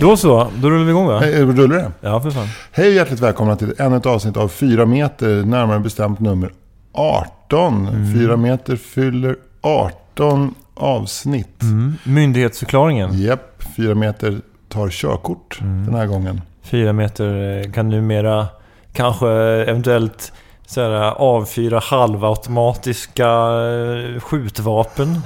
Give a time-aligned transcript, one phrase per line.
[0.00, 1.18] Då så, då rullar vi igång va?
[1.18, 1.92] Hej, rullar det?
[2.00, 2.46] Ja, för fan.
[2.72, 6.52] Hej och hjärtligt välkomna till ännu ett avsnitt av 4 meter, närmare bestämt nummer
[6.92, 7.88] 18.
[8.14, 11.62] 4 meter fyller 18 avsnitt.
[11.62, 11.94] Mm.
[12.04, 13.22] Myndighetsförklaringen.
[13.22, 16.40] Japp, 4 meter tar körkort den här gången.
[16.62, 18.46] Fyra meter eh, kan numera
[18.92, 19.28] kanske
[19.68, 20.32] eventuellt
[20.66, 25.20] så här, avfyra halvautomatiska eh, skjutvapen.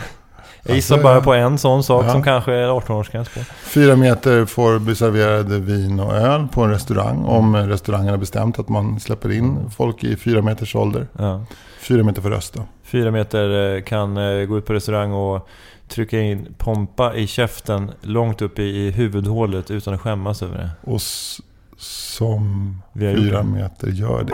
[0.65, 2.13] Jag gissar Alltså, bara på en sån sak Ja.
[2.13, 3.41] som kanske är 18-årsgräns på.
[3.63, 8.59] 4 meter får bli serverade vin och öl på en restaurang om restaurangen har bestämt
[8.59, 11.07] att man släpper in folk i 4 meters ålder.
[11.19, 11.45] Ja.
[11.81, 12.61] 4 meter får rösta.
[12.85, 15.49] Fyra meter eh, kan eh, gå ut på restaurang och
[15.89, 20.71] trycka in pompa i käften långt upp i, i huvudhålet utan att skämmas över det.
[20.91, 21.01] Och
[21.77, 23.45] som Vi har gjort 4 det.
[23.45, 24.33] meter gör det.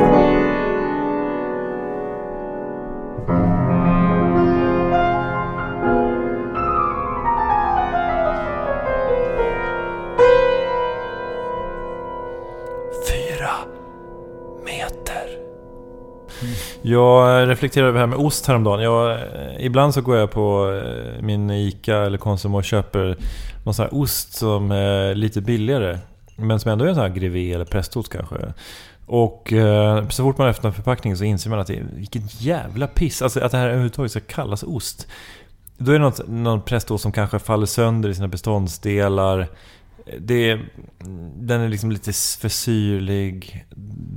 [16.90, 18.82] Jag reflekterade över det här med ost häromdagen.
[18.82, 23.16] Jag, eh, ibland så går jag på eh, min ICA eller Konsum och köper
[23.64, 25.98] någon sån här ost som är lite billigare.
[26.36, 28.36] Men som ändå är en sån här grevé eller prästost kanske.
[29.06, 32.86] Och eh, så fort man öppnar förpackningen så inser man att det är vilket jävla
[32.86, 33.22] piss.
[33.22, 35.06] Alltså att det här överhuvudtaget ska kallas ost.
[35.78, 39.48] Då är det något, någon prästost som kanske faller sönder i sina beståndsdelar.
[40.18, 40.60] Det
[41.36, 43.66] den är liksom lite för syrlig.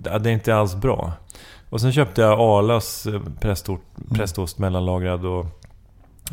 [0.04, 1.14] Det är inte alls bra.
[1.72, 5.46] Och sen köpte jag Arlas eh, prästost, prästost mellanlagrad och,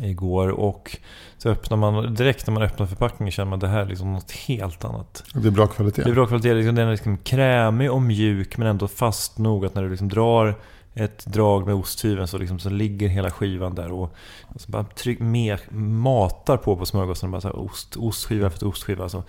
[0.01, 0.49] igår.
[0.49, 0.97] Och
[1.37, 4.13] så öppnar man, direkt när man öppnar förpackningen känner man att det här är liksom
[4.13, 5.23] något helt annat.
[5.33, 6.03] Det är bra kvalitet.
[6.03, 6.53] Det är bra kvalitet.
[6.53, 10.09] Liksom, Den är liksom krämig och mjuk men ändå fast nog att när du liksom
[10.09, 10.55] drar
[10.93, 14.13] ett drag med osthyveln så, liksom, så ligger hela skivan där och,
[14.47, 17.31] och så bara tryck, med, matar på på smörgåsen.
[17.31, 19.03] Bara så här, ost, ostskiva efter ostskiva.
[19.03, 19.23] Alltså,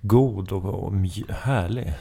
[0.00, 1.94] god och, och mj, härlig.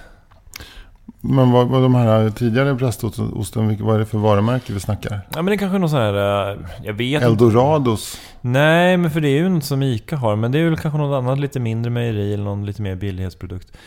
[1.22, 3.32] Men vad, vad de här tidigare prästosten,
[3.80, 5.12] vad är det för varumärke vi snackar?
[5.30, 6.50] Ja men det är kanske är någon sån här...
[6.52, 7.26] eh, Jag vet inte.
[7.26, 8.18] Eldorados.
[8.42, 10.36] Nej, men för det är ju något som Ica har.
[10.36, 13.78] Men det är väl kanske något annat lite mindre mejeri eller någon lite mer billighetsprodukt.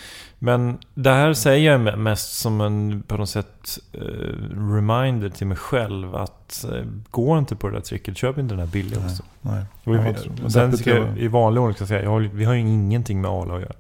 [0.43, 4.01] Men det här säger jag mest som en på något sätt eh,
[4.75, 8.17] reminder till mig själv att eh, gå inte på det där tricket.
[8.17, 9.01] Köp inte den här billiga.
[9.41, 9.65] Nej.
[9.85, 12.21] Och vi- Ja, vad- vad Sen ska jag i vanlig ordning ska säga, jag har,
[12.21, 13.73] vi har ju ingenting med Arla att göra.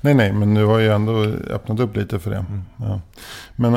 [0.00, 2.36] nej, nej, men du har ju ändå öppnat upp lite för det.
[2.36, 2.62] Mm.
[2.76, 3.00] Ja.
[3.56, 3.74] Men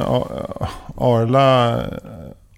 [0.98, 1.80] Arla,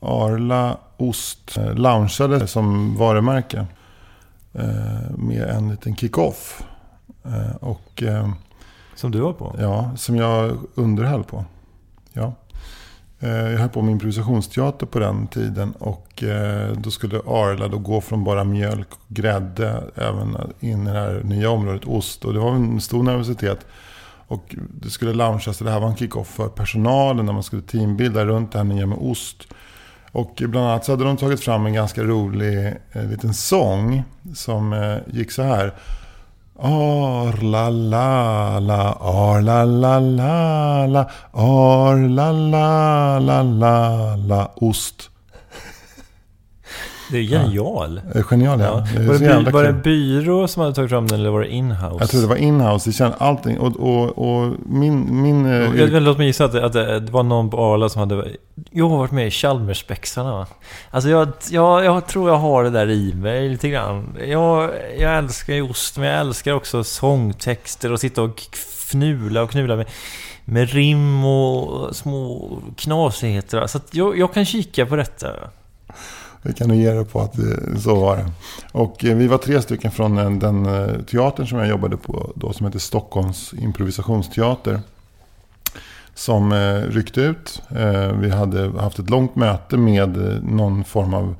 [0.01, 3.65] Arla Ost eh, launchade som varumärke
[4.53, 6.63] eh, med en liten kick-off.
[7.25, 8.29] Eh, Och eh,
[9.01, 9.55] som du var på.
[9.59, 11.45] Ja, som jag underhöll på.
[12.13, 12.33] Ja.
[13.19, 17.77] Eh, jag höll på med improvisationsteater på den tiden och eh, då skulle Arla då
[17.77, 22.25] gå från bara mjölk och grädde även in i det här nya området ost.
[22.25, 23.65] Och det var en stor nervositet.
[24.27, 28.25] Och det skulle launchas, det här var en kick-off för personalen när man skulle teambilda
[28.25, 29.47] runt det här nya med ost.
[30.11, 34.03] Och bland annat så hade de tagit fram en ganska rolig eh, liten sång
[34.33, 35.73] som eh, gick så här.
[36.63, 45.10] Arla la la, arla la la la, arla la la la la, ost.
[47.11, 48.01] Det är genial.
[48.15, 48.85] Eh, Genial ja.
[48.95, 48.99] Ja.
[48.99, 51.41] Det Var, det by, var det en byrå som hade tagit fram den eller var
[51.41, 51.97] det inhouse?
[51.99, 53.59] Jag tror det var inhouse, det kände allting.
[53.59, 55.21] Och, och, och min...
[55.21, 57.73] min eh, Jag, jag, låt mig gissa att det, att det det var någon på
[57.73, 58.27] Arla som hade...
[58.71, 60.47] Jag har varit med i Chalmersspexarna va?
[60.89, 64.17] Alltså jag, jag, jag tror jag har det där i mig lite grann.
[64.27, 69.49] Jag, jag älskar ju ost, men jag älskar också sångtexter och sitta och fnula och
[69.49, 69.85] knula med,
[70.45, 73.67] med rim och små knasigheter.
[73.67, 75.27] Så jag, jag kan kika på detta.
[76.43, 78.25] Jag kan nog ge dig på att eh, så var det.
[78.71, 82.31] Och eh, vi var tre stycken från eh, den, den teatern som jag jobbade på
[82.35, 84.79] då som heter Stockholms improvisationsteater.
[86.13, 86.53] Som
[86.89, 87.61] ryckte ut.
[88.13, 91.35] Vi hade haft ett långt möte med någon form av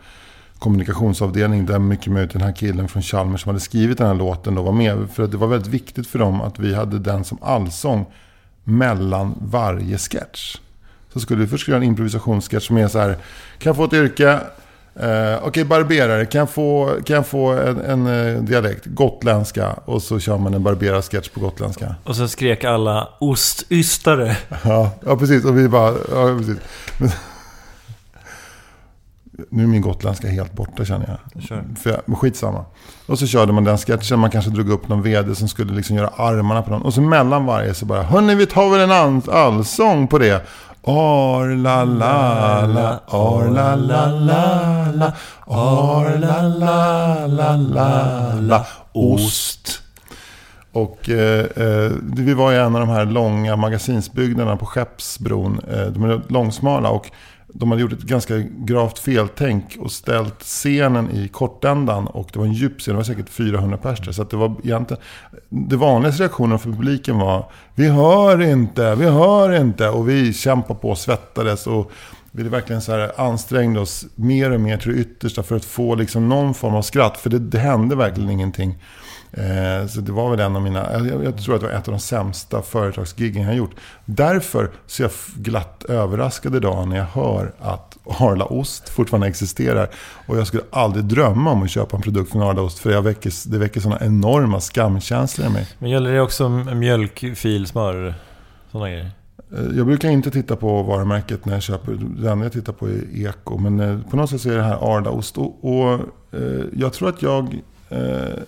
[0.59, 4.55] kommunikationsavdelning där mycket möjligt den här killen från Chalmers som hade skrivit den här låten
[4.55, 5.09] då var med.
[5.13, 8.05] För att det var väldigt viktigt för dem att vi hade den som allsång
[8.63, 10.57] mellan varje sketch.
[11.13, 13.17] Så skulle vi först göra en improvisationssketch som är så här.
[13.57, 14.39] Kan jag få ett yrke?
[14.95, 16.25] Eh, Okej, okay, barberare.
[16.25, 18.85] Kan jag få, kan jag få en, en uh, dialekt?
[18.85, 19.73] Gotländska.
[19.85, 21.95] Och så kör man en barberarsketch på gotländska.
[22.03, 24.37] Och så skrek alla ostystare.
[24.63, 25.45] ja, ja, precis.
[25.45, 25.93] Och vi bara...
[26.11, 26.57] Ja, precis.
[29.49, 31.43] nu är min gotländska helt borta känner jag.
[31.43, 31.63] Kör.
[31.81, 32.65] För jag, men skitsamma.
[33.05, 34.19] Och så körde man den sketchen.
[34.19, 36.81] Man kanske drog upp någon vd som skulle liksom göra armarna på någon.
[36.81, 40.47] Och så mellan varje så bara, hörni vi tar väl en allsång på det.
[40.83, 45.13] Orla la la, orla la la la,
[45.45, 49.81] orla la la la la, ost.
[50.71, 55.59] Och eh, eh, vi var i en av de här långa magasinsbyggnaderna på Skeppsbron.
[55.71, 57.11] Eh, de är långsmala och
[57.53, 62.07] de hade gjort ett ganska gravt feltänk och ställt scenen i kortändan.
[62.07, 64.55] Och det var en djup scen, det var säkert 400 pers Så att det var
[64.63, 65.03] egentligen...
[65.49, 69.89] Det vanligaste reaktionen från publiken var Vi hör inte, vi hör inte.
[69.89, 71.91] Och vi kämpade på, svettades och
[72.31, 75.95] vi verkligen så här ansträngde oss mer och mer till det yttersta för att få
[75.95, 77.17] liksom någon form av skratt.
[77.17, 78.77] För det, det hände verkligen ingenting.
[79.33, 81.87] Eh, så det var väl en av mina, jag, jag, tror att det var ett
[81.87, 83.71] av de sämsta företagsgiggen jag gjort.
[84.05, 89.89] Därför så är jag glatt överraskad idag när jag hör att Arla Ost fortfarande existerar.
[90.27, 92.79] Och jag skulle aldrig drömma om att köpa en produkt från Arla Ost.
[92.79, 95.67] För jag väcker, det väcker sådana enorma skamkänslor i mig.
[95.79, 98.13] Men gäller det också mjölkfilsmör?
[98.71, 99.11] Sådana grejer?
[99.57, 101.93] Eh, jag brukar inte titta på varumärket när jag köper.
[101.93, 103.57] Det enda jag tittar på är Eko.
[103.57, 105.37] Men eh, på något sätt så är det här Arla Ost.
[105.37, 105.99] Och, och
[106.73, 107.61] jag tror att jag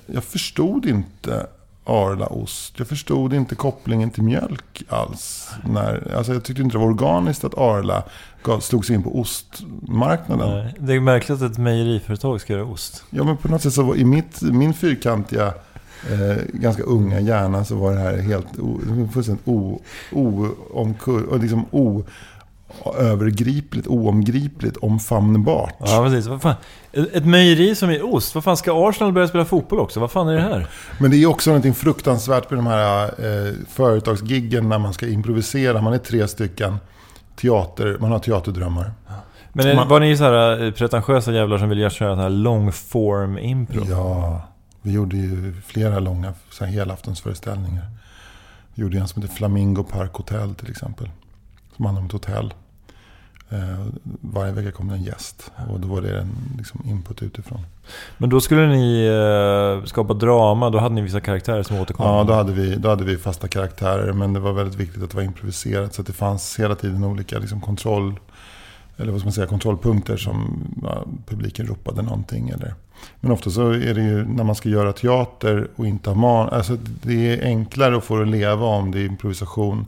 [0.06, 1.48] jag förstod inte
[1.86, 2.74] Arla-ost.
[2.78, 5.50] Jag förstod inte kopplingen till mjölk alls.
[5.64, 8.04] När, alltså jag tyckte inte det var organiskt att Arla
[8.62, 10.50] slog sig in på ostmarknaden.
[10.50, 13.04] Nej, det är märkligt att ett mejeriföretag ska göra ost.
[13.10, 15.54] Ja, men på något sätt så var i mitt, min fyrkantiga,
[16.12, 18.48] eh, ganska unga hjärna så var det här helt
[19.14, 19.82] fullständigt o,
[20.12, 22.04] o, omkull, liksom o,
[22.98, 25.76] övergripligt, oomgripligt, omfamnbart.
[25.80, 26.28] Ja, precis.
[26.28, 26.56] Vad fan?
[27.14, 28.36] Ett mejeri som är ost.
[28.36, 30.00] Vad fan ska Arsenal börja spela fotboll också?
[30.00, 30.68] Vad fan är det här?
[31.00, 35.82] Men det är också någonting fruktansvärt med de här eh, företagsgiggen när man ska improvisera.
[35.82, 36.78] Man är tre stycken
[37.36, 38.92] teater, man har teaterdrömmar.
[39.54, 42.72] Men är, man, var ni så här eh, pretentiösa jävlar som vill köra här long
[42.72, 43.86] form impro?
[43.90, 44.42] Ja,
[44.82, 47.86] vi gjorde ju flera långa så här helaftonsföreställningar.
[48.76, 51.10] Vi gjorde en som heter Flamingo Park Hotel till exempel.
[51.76, 52.54] Som handlar om ett hotell.
[53.54, 53.86] Eh,
[54.22, 57.60] varje vecka kom det en gäst och då var det en liksom, input utifrån.
[58.18, 62.06] Men då skulle ni eh, skapa drama, då hade ni vissa karaktärer som återkom?
[62.06, 64.14] Ja, då hade, vi, då hade vi fasta karaktärer.
[64.14, 65.94] Men det var väldigt viktigt att det var improviserat.
[65.94, 68.20] Så att det fanns hela tiden olika liksom, kontroll,
[68.98, 72.50] eller vad ska man säga, kontrollpunkter som ja, publiken ropade någonting.
[72.50, 72.74] Eller.
[73.20, 76.50] Men ofta så är det ju när man ska göra teater och inte ha man.
[76.50, 79.86] Alltså, det är enklare att få det att leva om det är improvisation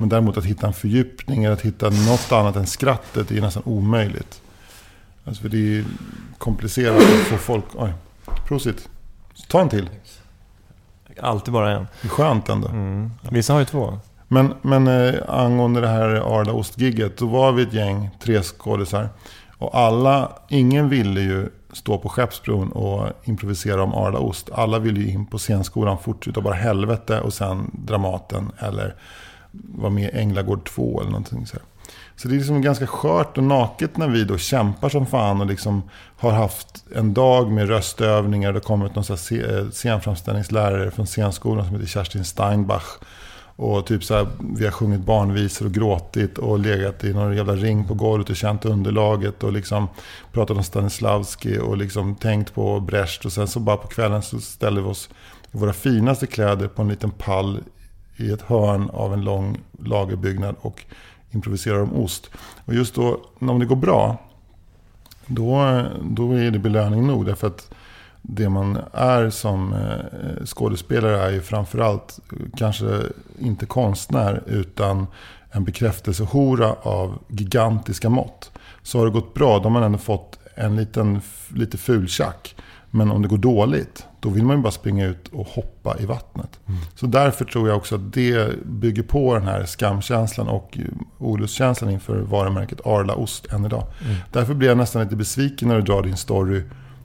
[0.00, 3.62] men däremot att hitta en fördjupning eller att hitta något annat än skrattet är nästan
[3.66, 4.40] omöjligt.
[5.24, 5.84] Alltså för det är
[6.38, 7.64] komplicerat att få folk...
[7.74, 7.92] Oj,
[8.46, 8.88] prosit.
[9.48, 9.88] Ta en till.
[11.20, 11.86] Alltid bara en.
[12.02, 12.68] Det är skönt ändå.
[12.68, 13.10] Mm.
[13.30, 13.98] Vissa har ju två.
[14.28, 17.16] Men, men eh, angående det här Arla Ost-gigget.
[17.18, 19.08] Då var vi ett gäng, tre skådisar.
[19.58, 24.50] Och alla, ingen ville ju stå på Skeppsbron och improvisera om Arla Ost.
[24.52, 28.94] Alla ville ju in på scenskolan fort utav bara helvete och sen Dramaten eller
[29.74, 31.62] var med i Änglagård 2 eller någonting så här.
[32.16, 35.46] Så det är liksom ganska skört och naket när vi då kämpar som fan och
[35.46, 35.82] liksom
[36.16, 38.52] har haft en dag med röstövningar.
[38.52, 42.98] Det har kommit någon eh, scenframställningslärare från scenskolan som heter Kerstin Steinbach.
[43.58, 44.26] Och typ så här,
[44.56, 48.36] vi har sjungit barnvisor och gråtit och legat i någon jävla ring på golvet och
[48.36, 49.88] känt underlaget och liksom
[50.32, 53.24] pratat om Stanislavski och liksom tänkt på Brecht.
[53.24, 55.08] Och sen så bara på kvällen så ställer vi oss
[55.52, 57.60] i våra finaste kläder på en liten pall
[58.16, 60.84] i ett hörn av en lång lagerbyggnad och
[61.30, 62.30] improviserar om ost.
[62.64, 64.16] Och just då, om det går bra,
[65.26, 67.26] då, då är det belöning nog.
[67.26, 67.70] Därför att
[68.22, 72.18] det man är som eh, skådespelare är ju framförallt
[72.56, 73.02] kanske
[73.38, 75.06] inte konstnär utan
[75.50, 78.52] en bekräftelsehora av gigantiska mått.
[78.82, 82.56] Så har det gått bra, då har man ändå fått en liten, lite fultjack.
[82.96, 86.06] Men om det går dåligt, då vill man ju bara springa ut och hoppa i
[86.06, 86.60] vattnet.
[86.66, 86.80] Mm.
[86.94, 90.78] Så därför tror jag också att det bygger på den här skamkänslan och
[91.18, 93.84] olustkänslan inför varumärket Arla Ost än idag.
[94.04, 94.16] Mm.
[94.32, 96.62] Därför blir jag nästan lite besviken när du drar din story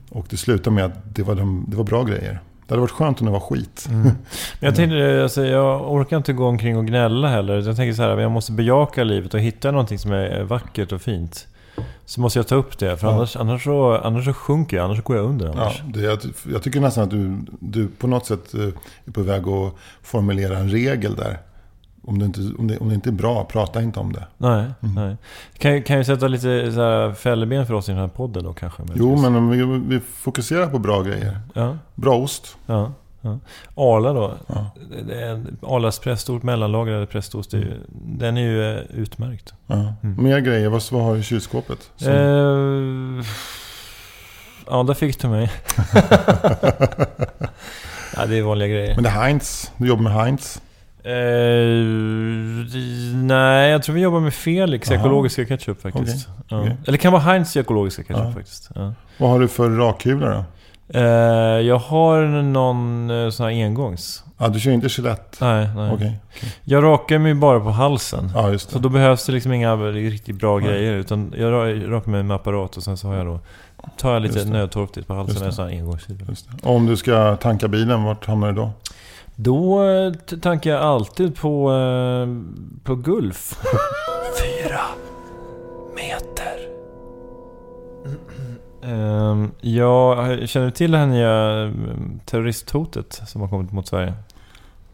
[0.09, 2.41] och det slutar med att det var, de, det var bra grejer.
[2.67, 3.87] Det hade varit skönt om det var skit.
[3.89, 4.11] Mm.
[4.59, 7.61] Jag, tänkte, alltså, jag orkar inte gå omkring och gnälla heller.
[7.67, 11.01] Jag tänker så här, jag måste bejaka livet och hitta någonting som är vackert och
[11.01, 11.47] fint.
[12.11, 13.13] Så måste jag ta upp det, för ja.
[13.13, 15.47] annars, annars, så, annars så sjunker jag, annars går jag under.
[15.49, 15.81] Annars.
[15.85, 16.19] Ja, det, jag,
[16.51, 18.67] jag tycker nästan att du, du på något sätt eh,
[19.05, 21.39] är på väg att formulera en regel där.
[22.03, 24.27] om, det inte, om, det, om det inte är bra, prata inte om det.
[24.37, 25.17] Nej, nej.
[25.57, 28.83] Kan, kan ju sätta lite så fälleben för oss i den här podden då kanske?
[28.95, 31.39] Jo, men vi, vi fokuserar på bra grejer.
[31.53, 32.57] Ja, Bra ost.
[32.65, 32.91] ja.
[33.21, 33.39] Ja.
[33.75, 34.33] Arla då.
[34.47, 34.71] Ja.
[35.07, 37.53] Det är Arlas prästost, mellanlagrade prästost.
[37.53, 39.53] ju- Den är ju eh, utmärkt.
[39.67, 39.93] Ja.
[40.01, 40.69] Mer grejer.
[40.69, 41.89] Vad, vad har du i kylskåpet?
[41.95, 43.25] Som- Eh,
[44.67, 45.51] ja, där fick du mig.
[48.15, 48.95] ja, det är vanliga grejer.
[48.95, 49.71] Men det är Heinz.
[49.77, 50.61] Du jobbar med Heinz.
[51.03, 51.13] Eh,
[53.15, 54.99] nej, jag tror vi jobbar med Felix Aha.
[54.99, 56.27] ekologiska ketchup faktiskt.
[56.49, 56.59] Ja.
[56.61, 56.77] okej.
[56.83, 58.69] Eller det kan vara Heinz ekologiska ketchup faktiskt.
[59.17, 60.43] Vad har du för rakkula då?
[60.93, 61.01] Eh,
[61.67, 64.23] jag har någon eh, sån här engångs.
[64.37, 65.45] Ja, du kör inte Gillette?
[65.45, 65.91] Nej, nej.
[65.93, 66.19] Okej.
[66.63, 68.31] Jag rakar mig bara på halsen.
[68.35, 68.83] Ja, just Så det.
[68.83, 70.67] då behövs det liksom inga riktigt bra Nej.
[70.67, 70.93] grejer.
[70.93, 73.39] Utan jag ra- rakar mig med apparat och sen så har jag då...
[73.97, 76.63] Tar jag lite nödtorftigt på halsen med en sån här det.
[76.63, 78.71] Om du ska tanka bilen, vart hamnar du då?
[79.35, 82.27] Då eh, tankar jag alltid på, eh,
[82.83, 83.59] på Gulf.
[84.41, 84.79] Fyra
[85.95, 86.71] meter.
[88.83, 91.71] Ehm, jag känner du till det här nya eh,
[92.25, 94.13] terroristhotet som har kommit mot Sverige?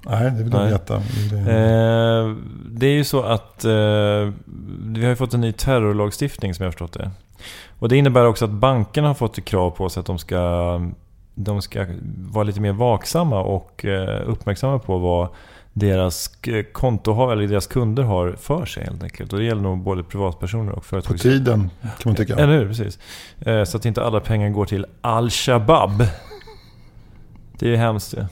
[0.05, 0.95] Nej, det vill jag veta.
[1.31, 2.35] Det- Eh,
[2.71, 3.71] det är ju så att eh,
[4.87, 7.11] vi har fått en ny terrorlagstiftning som jag har förstått det.
[7.79, 10.81] Och det innebär också att bankerna har fått krav på sig att de ska,
[11.35, 11.85] de ska
[12.31, 15.27] vara lite mer vaksamma och eh, uppmärksamma på vad
[15.79, 16.29] deras
[16.73, 19.33] konto har, eller deras kunder har för sig helt enkelt.
[19.33, 21.19] Och det gäller nog både privatpersoner och På företag.
[21.19, 22.35] tiden, kan man tycka.
[22.35, 22.67] Eller hur?
[22.67, 22.99] Precis.
[23.39, 26.03] Eh, Så att inte alla pengar går till Al-Shabaab.
[27.59, 28.27] Det är hemskt det.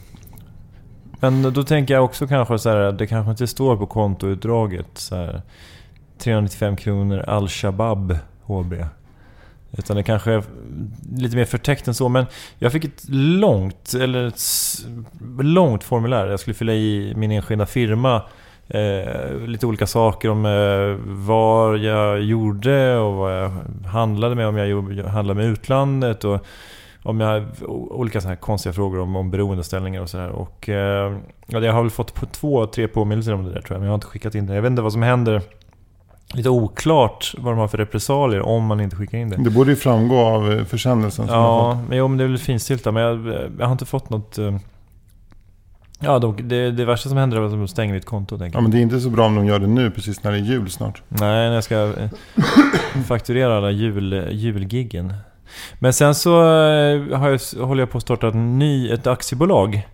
[1.20, 5.16] Men då tänker jag också kanske så här, det kanske inte står på kontoutdraget så
[5.16, 5.42] här
[6.18, 8.74] 395 kronor Al-Shabaab HB.
[9.78, 10.44] Utan det kanske är
[11.16, 12.10] lite mer förtäckt än så.
[12.10, 12.26] Men
[12.60, 14.42] jag fick ett långt, eller ett
[15.40, 16.28] långt formulär.
[16.28, 18.22] Jag skulle fylla i min enskilda firma.
[18.68, 23.52] Eh, lite olika saker om eh, vad jag gjorde och vad jag
[23.88, 24.48] handlade med.
[24.48, 26.24] Om jag handlade med utlandet.
[26.24, 26.46] Och
[27.04, 27.46] om jag,
[27.90, 30.30] olika så här konstiga frågor om, om beroendeställningar och sådär.
[30.30, 31.18] Och eh,
[31.48, 33.80] jag har väl fått två, tre påminnelser om det där tror jag.
[33.80, 34.56] Men jag har inte skickat in det.
[34.56, 35.42] Jag vet inte vad som händer.
[36.36, 39.36] Lite oklart vad de har för repressalier om man inte skickar in det.
[39.44, 42.38] Det borde ju framgå av eh, försändelsen som Ja, men, jo, men det är väl
[42.38, 42.92] finstilta.
[42.92, 44.38] Men jag, jag har inte fått något...
[44.38, 44.56] eh,
[46.00, 48.50] Ja, de, det, det värsta som händer är att de stänger mitt konto.
[48.54, 50.38] Ja, men det är inte så bra om de gör det nu, precis när det
[50.38, 51.02] är jul snart.
[51.08, 52.10] Nej, när jag ska eh,
[53.06, 55.14] fakturera alla jul, julgiggen.
[55.80, 59.88] Men sen så eh, har jag, håller jag på att starta ett, ny, ett aktiebolag.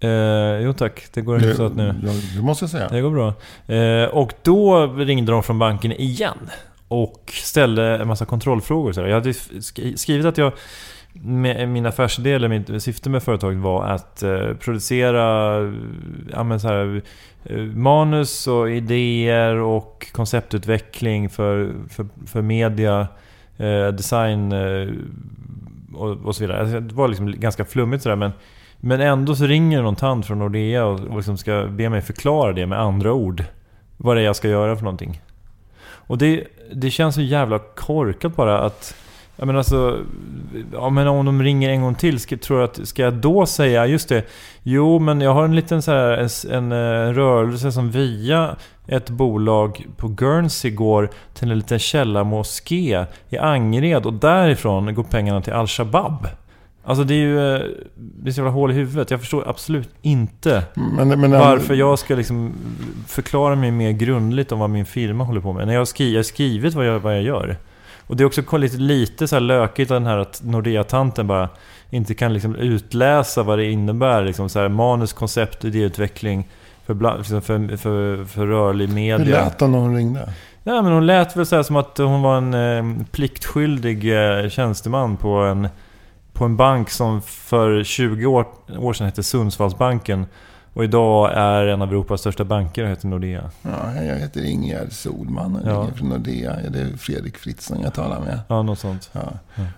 [0.00, 1.94] Eh, jo tack, det går hyfsat nu.
[2.02, 2.88] Ja, det måste jag säga.
[2.88, 3.34] Det går bra.
[3.76, 6.38] Eh, och då ringde de från banken igen.
[6.88, 8.92] Och ställde en massa kontrollfrågor.
[8.92, 9.00] Så.
[9.00, 10.52] Jag hade sk- skrivit att jag...
[11.22, 15.58] Med min affärsidé, eller mitt syfte med företaget var att eh, producera
[16.32, 17.02] ja, så här,
[17.44, 23.08] eh, manus och idéer och konceptutveckling för, för, för media,
[23.56, 24.52] eh, design
[25.94, 26.60] och, och så vidare.
[26.60, 28.32] Alltså, det var liksom ganska flummigt sådär men
[28.86, 32.66] men ändå så ringer någon tant från Nordea och, liksom ska be mig förklara det
[32.66, 33.44] med andra ord.
[33.96, 35.22] Vad det är jag ska göra för någonting.
[35.84, 38.94] Och det, det känns så jävla korkat bara att...
[39.36, 39.98] Jag menar alltså...
[40.72, 43.46] Ja, men om de ringer en gång till, ska, tror jag att, ska jag då
[43.46, 44.24] säga just det?
[44.62, 49.10] Jo, men jag har en liten så här, en, en, eh, rörelse som via ett
[49.10, 55.52] bolag på Guernsey går till en liten källarmoské i Angered och därifrån går pengarna till
[55.52, 56.26] Al-Shabab.
[56.84, 57.54] Alltså det är ju...
[57.54, 57.60] eh,
[57.96, 59.10] Det är så jävla hål i huvudet.
[59.10, 62.52] Jag förstår absolut inte Men, men, varför jag ska liksom
[63.08, 65.66] förklara mig mer grundligt om vad min firma håller på med.
[65.66, 67.56] När jag har, skri- jag har skrivit vad jag, vad jag gör.
[68.06, 71.48] Och det är också lite, lite så här lökigt den här att Nordea-tanten bara
[71.90, 74.24] inte kan liksom utläsa vad det innebär.
[74.24, 76.48] Liksom så här, manus, koncept, idéutveckling
[76.86, 79.18] för, liksom för, för, för rörlig media.
[79.18, 80.32] hur lät det när hon ringde?
[80.62, 84.12] Nej men hon lät väl så som att hon var en eh, pliktskyldig
[84.42, 85.68] eh, tjänsteman på en,
[86.34, 88.46] på en bank som för 20 år,
[88.78, 90.26] år sedan hette Sundsvallsbanken.
[90.72, 93.50] Och idag är en av Europas största banker och heter Nordea.
[93.62, 95.74] Ja, jag heter Ingegerd Solman och Ja.
[95.80, 96.56] ringer från Nordea.
[96.70, 98.40] Det är Fredrik Fritzson jag talar med.
[98.48, 99.10] Ja, något sånt.
[99.12, 99.32] Ja.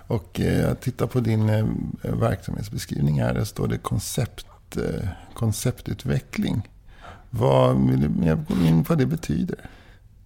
[0.07, 1.65] Och eh, jag tittar på din eh,
[2.03, 3.35] verksamhetsbeskrivning här.
[3.35, 4.47] Där står det koncept,
[4.77, 6.69] eh, konceptutveckling.
[7.31, 9.59] Vad, vill du mer gå in på vad det betyder?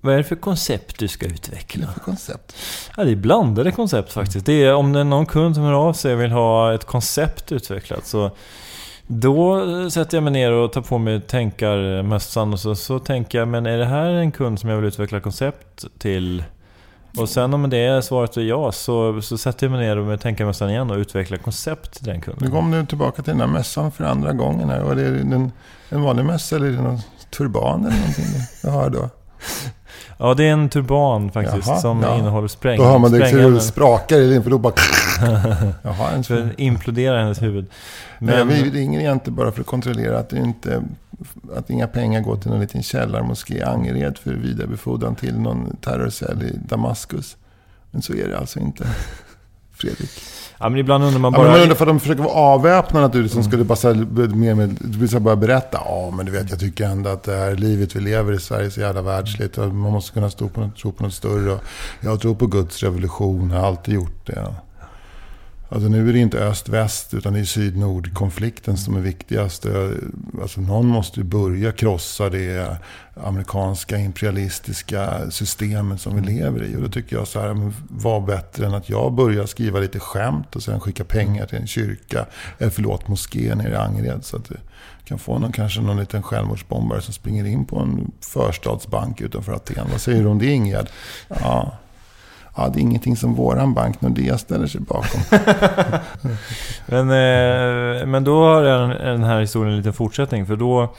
[0.01, 1.87] Vad är det för koncept du ska Vad är utveckla?
[1.87, 2.57] det för koncept?
[2.97, 4.47] Ja, det är blandade koncept faktiskt.
[4.47, 6.85] Det är om det är någon kund som hör av sig och vill ha ett
[6.85, 8.31] koncept utvecklat så
[9.07, 13.49] då sätter jag mig ner och tar på mig tänkarmössan och så, så tänker jag,
[13.49, 16.45] men är det här en kund som jag vill utveckla koncept till?
[17.19, 20.21] Och sen om det är svaret är ja, så, så sätter jag mig ner med
[20.21, 22.51] tänkarmössan igen och utvecklar koncept till den Nu kunden.
[22.51, 24.69] kom du tillbaka till den här mässan för andra gången.
[24.71, 24.81] Här.
[24.81, 25.53] Var det en,
[25.89, 26.99] en vanlig mässa eller är det någon
[27.31, 28.25] turban eller någonting
[28.63, 29.11] du har då?
[30.23, 32.19] Ja, det är en turban faktiskt Jaha, som ja.
[32.19, 32.79] innehåller spräng.
[32.79, 33.61] Då hör man det hur det sprängämnen.
[33.61, 34.75] sprakar i din för då bara...
[35.83, 37.67] Jaha, en För den imploderar hennes huvud.
[38.19, 40.83] Men Men, vi ringer egentligen bara för att kontrollera att, inte,
[41.57, 46.43] att inga pengar går till någon liten källarmoské i Angered för vidarebefordran till någon terrorcell
[46.43, 47.37] i Damaskus.
[47.91, 48.87] Men så är det alltså inte.
[49.73, 50.11] Fredrik.
[50.61, 51.43] Ja, men ibland undrar man Ja, bara...
[51.43, 53.35] men man undrar för att de försöker vara avväpnade naturligtvis.
[53.35, 55.81] Som skulle bara så här, mer med, du vill bara berätta.
[55.85, 58.67] Ja, men du vet, jag tycker ändå att det här livet vi lever i Sverige
[58.67, 59.57] är så jävla världsligt.
[59.57, 61.59] Man måste kunna stå på något, tro på något större.
[62.01, 63.51] Jag tror på Guds revolution.
[63.51, 64.55] Jag har alltid gjort det.
[65.73, 69.67] Alltså nu är det inte öst-väst utan det är syd-nord-konflikten som är viktigast.
[70.43, 72.77] Alltså någon måste ju börja krossa det
[73.15, 76.77] amerikanska imperialistiska systemet som vi lever i.
[76.77, 80.57] Och då tycker jag så här, vad bättre än att jag börjar skriva lite skämt
[80.57, 82.27] och sen skicka pengar till en kyrka,
[82.59, 84.25] eller förlåt, moské nere i Angered.
[84.25, 84.57] Så att du
[85.05, 89.87] kan få någon, kanske någon liten självmordsbombare som springer in på en förstadsbank utanför Aten.
[89.91, 90.89] Vad säger du om det Ingegerd?
[91.29, 91.73] Ja.
[92.57, 95.21] Ja, det är ingenting som våran bank Nordea ställer sig bakom.
[96.87, 100.47] Men, eh, men då har den, den här historien en liten fortsättning.
[100.47, 100.95] För då...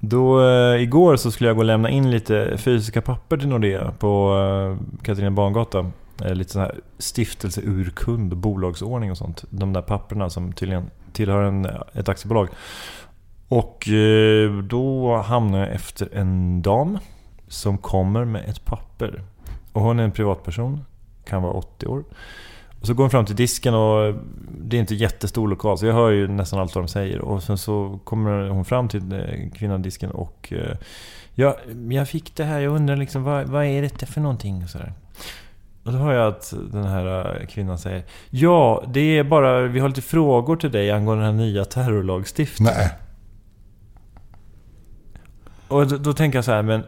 [0.00, 3.92] Då, eh, igår så skulle jag gå och lämna in lite fysiska papper till Nordea
[3.98, 5.90] på eh, Katarina Bangata.
[6.24, 9.44] Eh, lite sån här stiftelseurkund och bolagsordning och sånt.
[9.50, 12.48] De där papperna som tydligen tillhör en, ett aktiebolag.
[13.48, 16.98] Och eh, då hamnar jag efter en dam
[17.48, 19.22] som kommer med ett papper.
[19.78, 20.84] Och hon är en privatperson,
[21.24, 22.04] kan vara 80 år.
[22.80, 24.14] Och så går hon fram till disken och
[24.60, 27.20] det är inte jättestor lokal så jag hör ju nästan allt vad de säger.
[27.20, 30.76] Och sen så kommer hon fram till eh, kvinnan i disken och eh,
[31.34, 31.56] ja,
[31.90, 34.62] jag fick det här, jag undrar liksom vad, vad är detta för någonting?
[34.64, 34.92] Och, sådär.
[35.84, 39.80] och då hör jag att den här eh, kvinnan säger Ja, det är bara, vi
[39.80, 42.74] har lite frågor till dig angående den här nya terrorlagstiftningen.
[42.76, 42.90] Nej.
[45.68, 46.82] Och då, då tänker jag så här, men...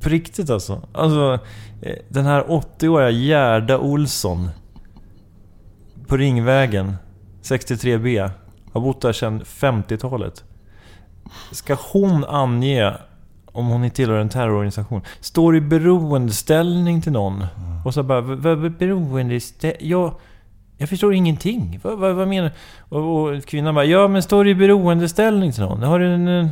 [0.00, 0.82] På riktigt alltså.
[0.92, 1.38] Alltså,
[1.82, 4.50] eh, den här 80-åriga Gerda Olsson.
[6.06, 6.96] På Ringvägen,
[7.42, 8.30] 63B.
[8.72, 10.44] Har bott där sedan 50-talet.
[11.52, 12.92] Ska hon ange
[13.46, 15.00] om hon tillhör en terrororganisation?
[15.20, 17.46] Står i beroendeställning till någon?
[17.84, 19.90] Och så bara, vad beroendeställning?
[19.90, 20.14] Jag,
[20.78, 21.80] jag förstår ingenting.
[21.82, 22.52] Vad, vad, vad menar
[22.90, 22.96] du?
[22.96, 25.82] Och, och kvinnan bara, ja men står i beroendeställning till någon?
[25.82, 26.28] Har du en...
[26.28, 26.48] en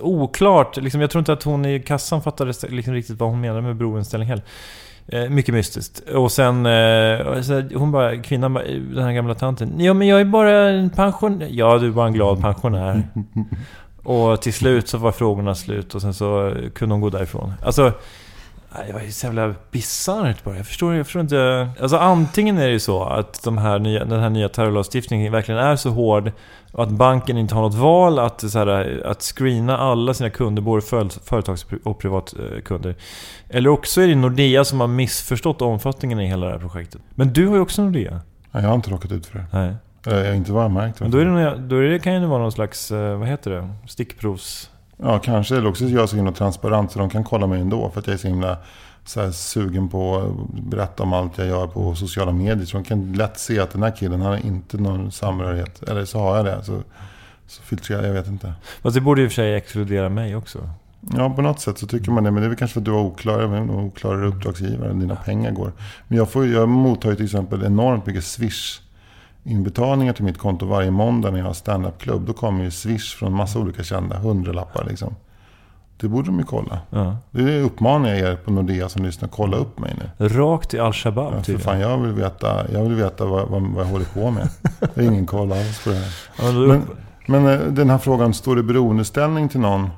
[0.00, 3.62] Oklart, liksom, jag tror inte att hon i kassan fattade liksom riktigt vad hon menade
[3.62, 4.44] med beroendeställning heller.
[5.08, 6.00] Eh, mycket mystiskt.
[6.00, 9.72] Och sen, eh, så, hon bara, kvinnan bara, den här gamla tanten.
[9.78, 11.48] Ja men jag är bara en pensionär.
[11.50, 13.02] Ja du är bara en glad pensionär.
[14.02, 17.52] och till slut så var frågorna slut och sen så kunde hon gå därifrån.
[17.62, 17.92] Alltså,
[18.86, 20.56] det var ju så jävla bisarrt bara.
[20.56, 21.68] Jag förstår, jag förstår inte.
[21.80, 25.60] Alltså antingen är det ju så att de här nya, den här nya terrorlagstiftningen verkligen
[25.60, 26.32] är så hård
[26.72, 30.62] och att banken inte har något val att, så här, att screena alla sina kunder,
[30.62, 32.94] både för- företags och privatkunder.
[33.48, 37.00] Eller också är det Nordea som har missförstått omfattningen i hela det här projektet.
[37.14, 38.20] Men du har ju också Nordea.
[38.50, 39.44] Nej, jag har inte råkat ut för det.
[39.52, 39.74] Nej.
[40.06, 41.00] Eller jag har inte vad jag märkt.
[41.00, 43.28] Men då, är det, nog- då är det, kan det vara någon slags, eh, vad
[43.28, 43.68] heter det?
[43.88, 44.70] Stickprovs...
[44.96, 45.56] Ja, kanske.
[45.56, 47.90] Eller också är jag så himla transparent så de kan kolla mig ändå.
[47.90, 48.56] För att jag är så himla
[49.04, 52.66] så här, sugen på att berätta om allt jag gör på sociala medier.
[52.66, 55.82] Så de kan lätt se att den här killen han har inte någon samhörighet.
[55.82, 56.64] Eller så har jag det.
[56.64, 56.82] Så,
[57.46, 58.52] så filtrerar jag, jag vet inte.
[58.82, 60.70] Fast det borde i och för sig exkludera mig också.
[61.16, 62.30] Ja, på något sätt så tycker man det.
[62.30, 64.92] Men det är väl kanske för att du har oklara, men oklarare uppdragsgivare.
[64.92, 65.72] Dina pengar går.
[66.08, 68.80] Men jag, får, jag mottar ju till exempel enormt mycket Swish
[69.46, 72.26] inbetalningar till mitt konto varje måndag när jag har stand-up-klubb.
[72.26, 75.14] Då kommer ju Swish från massa olika kända, hundralappar liksom.
[76.00, 76.78] Det borde de ju kolla.
[76.90, 77.16] Ja.
[77.30, 80.28] Det uppmanar jag er på Nordea som lyssnar, kolla upp mig nu.
[80.28, 83.84] Rakt till Al-Shabaab Ja, för fan, jag vill veta, jag vill veta vad, vad, vad
[83.84, 84.48] jag håller på med.
[84.80, 86.12] Jag har ingen koll alls på det här.
[86.38, 86.82] Ja, Men,
[87.26, 89.90] men eh, den här frågan, står det beroendeställning till någon?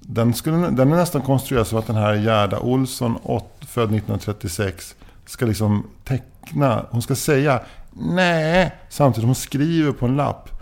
[0.00, 3.18] Den, skulle, den är nästan konstruerad så att den här Gerda Olsson,
[3.60, 4.94] född 1936,
[5.26, 7.60] ska liksom teckna, hon ska säga
[7.98, 10.58] nej, samtidigt som hon skriver på en lapp.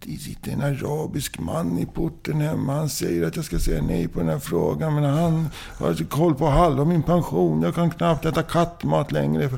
[0.00, 2.74] Det sitter en arabisk man i porten hemma.
[2.74, 4.94] Han säger att jag ska säga nej på den här frågan.
[4.94, 5.48] Men han
[5.78, 7.62] har koll på halva min pension.
[7.62, 9.50] Jag kan knappt äta kattmat längre.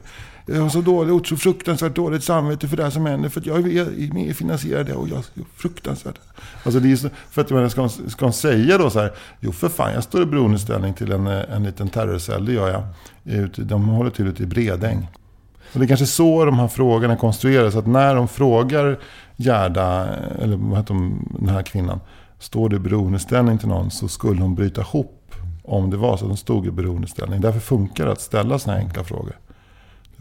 [0.47, 3.29] Jag har så dåligt, så fruktansvärt dåligt samvete för det här som händer.
[3.29, 4.94] För att jag är med och finansierar det.
[4.94, 5.25] Och jag är
[5.57, 6.21] fruktansvärt.
[6.62, 9.01] Alltså det är så, för att jag menar, ska, hon, ska hon säga då så
[9.01, 9.12] här.
[9.40, 12.44] Jo för fan, jag står i beroendeställning till en, eh, en liten terrorcell.
[12.44, 12.68] Det gör
[13.25, 13.49] jag.
[13.57, 15.09] De håller till ute i Bredäng.
[15.72, 17.76] Och det är kanske så de här frågorna konstrueras.
[17.76, 18.98] Att när de frågar
[19.37, 20.07] Gerda,
[20.42, 22.00] eller vad heter hon, den här kvinnan.
[22.38, 25.35] Står det i beroendeställning till någon så skulle hon bryta ihop.
[25.64, 27.40] Om det var så att de stod i beroendeställning.
[27.40, 29.37] Därför funkar det att ställa sådana här enkla frågor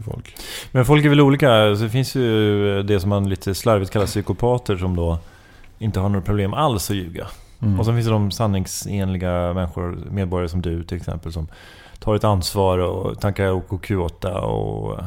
[0.04, 0.36] folk.
[0.72, 1.76] Men folk är väl olika.
[1.76, 5.18] Så det finns ju det som man lite slarvigt kallar psykopater som då
[5.78, 7.26] inte har några problem alls att ljuga.
[7.62, 7.80] Mm.
[7.80, 11.48] Och sen finns det de sanningsenliga människor, medborgare som du till exempel, som
[11.98, 14.98] tar ett ansvar och tankar OKQ8 och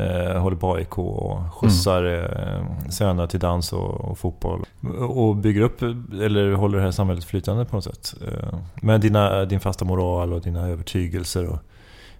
[0.00, 4.64] eh, håller på AIK och skjutsar eh, söner till dans och, och, fotboll.
[5.08, 5.82] Och bygger upp,
[6.22, 8.14] eller håller det här samhället flytande på något sätt.
[8.26, 11.46] Eh, med dina, din fasta moral och dina övertygelser.
[11.46, 11.58] Och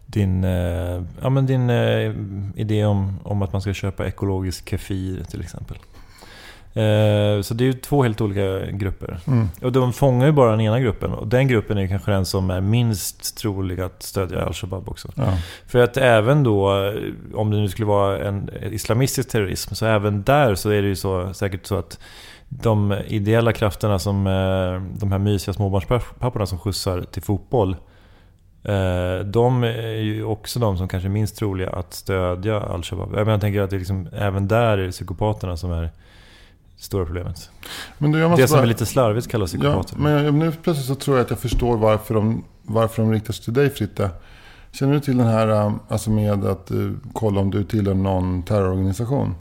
[0.06, 2.14] din, eh, ja, men din eh,
[2.54, 5.76] idé om, om att man ska köpa ekologisk kefir till exempel.
[6.74, 9.18] Eh, så det är ju två helt olika grupper.
[9.26, 9.48] Mm.
[9.62, 11.12] Och de fångar ju bara den ena gruppen.
[11.12, 15.09] Och den gruppen är kanske den som är minst trolig att stödja al-Shabab också.
[15.14, 15.38] Ja.
[15.66, 16.70] För att även då,
[17.35, 20.96] om det nu skulle vara en islamistisk terrorism, så även där så är det ju
[20.96, 21.98] så, säkert så att
[22.48, 27.76] de ideella krafterna som eh, de här mysiga småbarnspapporna som skjutsar till fotboll
[28.64, 33.28] eh, de är ju också de som kanske är minst troliga att stödja al-Shabab.
[33.28, 35.90] Jag tänker att det liksom, även där är det psykopaterna som är
[36.80, 37.50] stora problemet.
[37.98, 39.96] Men du, jag måste Det som bara- är lite slarvigt kallas Ja, psykopater.
[39.96, 43.32] men jag- nu plötsligt så tror jag att jag förstår varför de, varför de riktar
[43.32, 44.10] sig till dig Fritte.
[44.72, 48.42] Känner du till den här um, alltså med att uh, kolla om du tillhör någon
[48.42, 49.34] terrororganisation?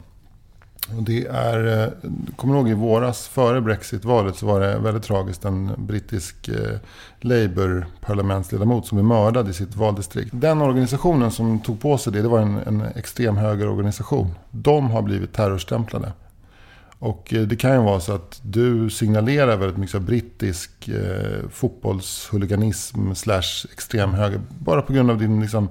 [0.96, 1.88] Och det är, eh,
[2.36, 5.44] kommer ihåg i våras före Brexit-valet så var det väldigt tragiskt.
[5.44, 6.78] En brittisk eh,
[7.20, 10.30] Labour-parlamentsledamot som blev mördad i sitt valdistrikt.
[10.32, 14.34] Den organisationen som tog på sig det, det var en, en extrem högerorganisation.
[14.50, 16.12] De har blivit terrorstämplade.
[17.00, 21.48] Och eh, det kan ju vara så att du signalerar väldigt mycket här brittisk eh,
[21.50, 24.40] fotbollshuliganism slash extremhöger.
[24.58, 25.68] Bara på grund av din liksom...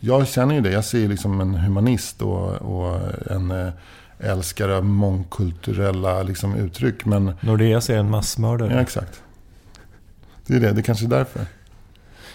[0.00, 0.70] Jag känner ju det.
[0.70, 3.00] Jag ser ju liksom en humanist och, och
[3.30, 3.72] en eh,
[4.18, 7.04] älskare av mångkulturella liksom, uttryck.
[7.04, 8.72] Men Nordea ser en massmördare.
[8.72, 9.22] ja, exakt.
[10.46, 10.72] Det är det.
[10.72, 11.46] Det kanske är därför.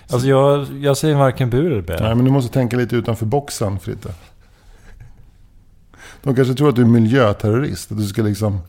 [0.10, 1.98] Alltså jag, jag säger varken bu eller bä.
[2.02, 4.14] Nej, men du måste tänka lite utanför boxen, Fritte.
[6.24, 7.92] De kanske tror att du är miljöterrorist.
[7.92, 8.60] Att du ska liksom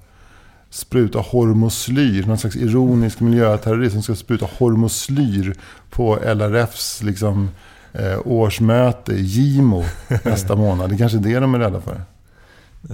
[0.70, 2.26] spruta hormoslyr.
[2.26, 5.54] Någon slags ironisk miljöterrorist som ska spruta hormoslyr
[5.90, 7.50] på LRFs liksom,
[7.92, 9.84] eh, årsmöte i Gimo
[10.24, 10.90] nästa månad.
[10.90, 12.02] Det är kanske är det de är rädda för.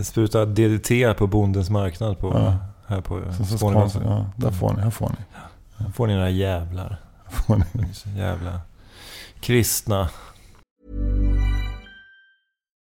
[0.02, 2.56] Spruta DDT på bondens marknad på, Ja.
[2.94, 3.22] här på
[3.58, 4.02] Skånebasen.
[4.04, 4.80] ja, där får ni.
[4.82, 5.92] Här får ni.
[5.92, 7.00] Får ni några jävlar.
[7.24, 7.64] Här får ni.
[8.18, 8.60] Jävla
[9.40, 10.08] kristna.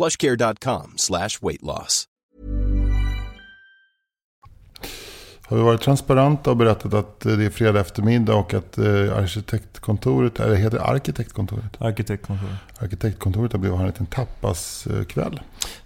[0.00, 2.06] plushcare.com slash weight loss.
[5.42, 8.84] Har vi varit transparenta och berättat att eh, det är fredag eftermiddag och att eh,
[8.86, 11.80] arkitektkontoret, eller heter det arkitektkontoret?
[11.82, 12.48] Arkitektkontor.
[12.78, 15.40] Arkitektkontoret har blivit en liten tapaskväll.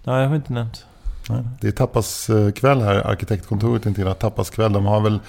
[0.04, 0.86] Nej, jag har inte nämnt.
[1.28, 4.72] Nej, Det är tapaskväll här, arkitektkontoret intill har tapaskväll.
[4.72, 5.20] De har väl,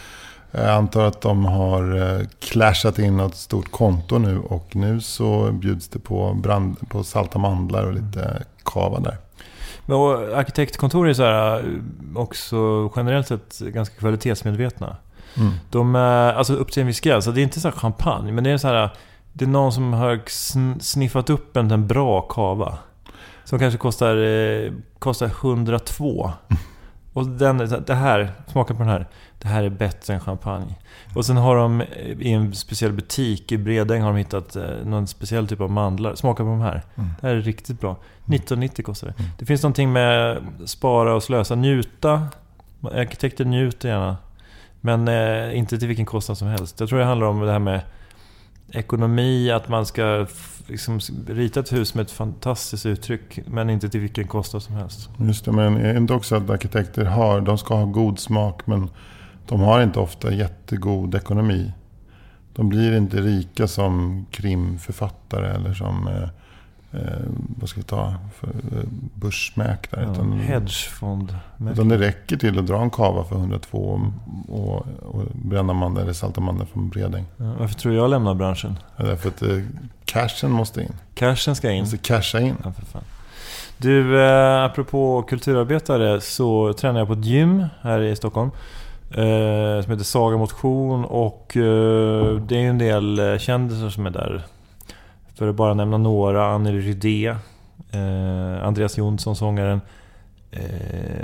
[0.58, 5.52] jag antar att de har eh, clashat in något stort konto nu och nu så
[5.52, 9.18] bjuds det på, brand, på salta mandlar och lite kava där.
[9.86, 11.64] Men och arkitektkontor är så här, eh,
[12.16, 14.96] också generellt sett ganska kvalitetsmedvetna.
[15.38, 15.54] Mm.
[15.70, 17.26] De är, alltså upp till en viss gräns.
[17.26, 18.90] Så Det är inte så här champagne, men det är så här...
[19.34, 22.78] Det är någon som har sn- sniffat upp en, en bra kava.
[23.44, 26.32] Som kanske kostar, eh, kostar 102.
[27.14, 29.08] Och den, det här, smaka på den här.
[29.40, 30.76] Det här är bättre än champagne.
[31.16, 31.88] Och sen har de eh,
[32.20, 36.16] i en speciell butik i Bredäng har de hittat eh, någon speciell typ av mandlar.
[36.16, 36.84] Smaka på de här.
[36.96, 37.10] Mm.
[37.22, 37.92] Det här är riktigt bra.
[37.92, 39.14] 1990 kostar det.
[39.40, 41.56] Det finns någonting med spara och slösa.
[41.56, 42.28] Njuta.
[42.82, 44.18] Arkitekter njuter gärna.
[44.82, 46.80] Men eh, inte till vilken kostnad som helst.
[46.80, 47.82] Jag tror det handlar om det här med
[48.72, 50.28] ekonomi, att man ska
[50.68, 55.10] liksom rita ett hus med ett fantastiskt uttryck, men inte till vilken kostnad som helst.
[55.18, 58.90] Just det, men inte också att arkitekter har, de ska ha god smak men
[59.48, 61.72] de har inte ofta jättegod ekonomi.
[62.56, 66.24] De blir inte rika som krimförfattare eller som eh,
[67.02, 67.20] eh,
[67.60, 70.04] vad ska vi ta för eh, börsmäklare.
[70.06, 71.38] Ja, utan, hedgefond.
[71.72, 74.02] utan det räcker till att dra en kava för 102
[74.48, 77.26] och, och, bränna mandel eller salta mandel från Bredäng.
[77.38, 78.80] Ja, varför tror jag lämnar branschen?
[78.98, 79.60] Ja, Därför att eh,
[80.06, 80.94] cashen måste in.
[81.16, 81.80] Cashen ska in.
[81.80, 82.56] Måste casha in.
[82.64, 83.04] Ja, för fan.
[83.78, 88.52] Du, eh, apropå kulturarbetare så tränar jag på ett gym här i Stockholm.
[89.10, 94.10] Eh, som heter Saga Motion och eh, det är en del eh, kändisar som är
[94.10, 94.44] där.
[95.36, 96.46] För att bara nämna några.
[96.46, 97.36] Anneli Rydé.
[97.92, 99.82] Eh, Andreas Jonsson, sångaren.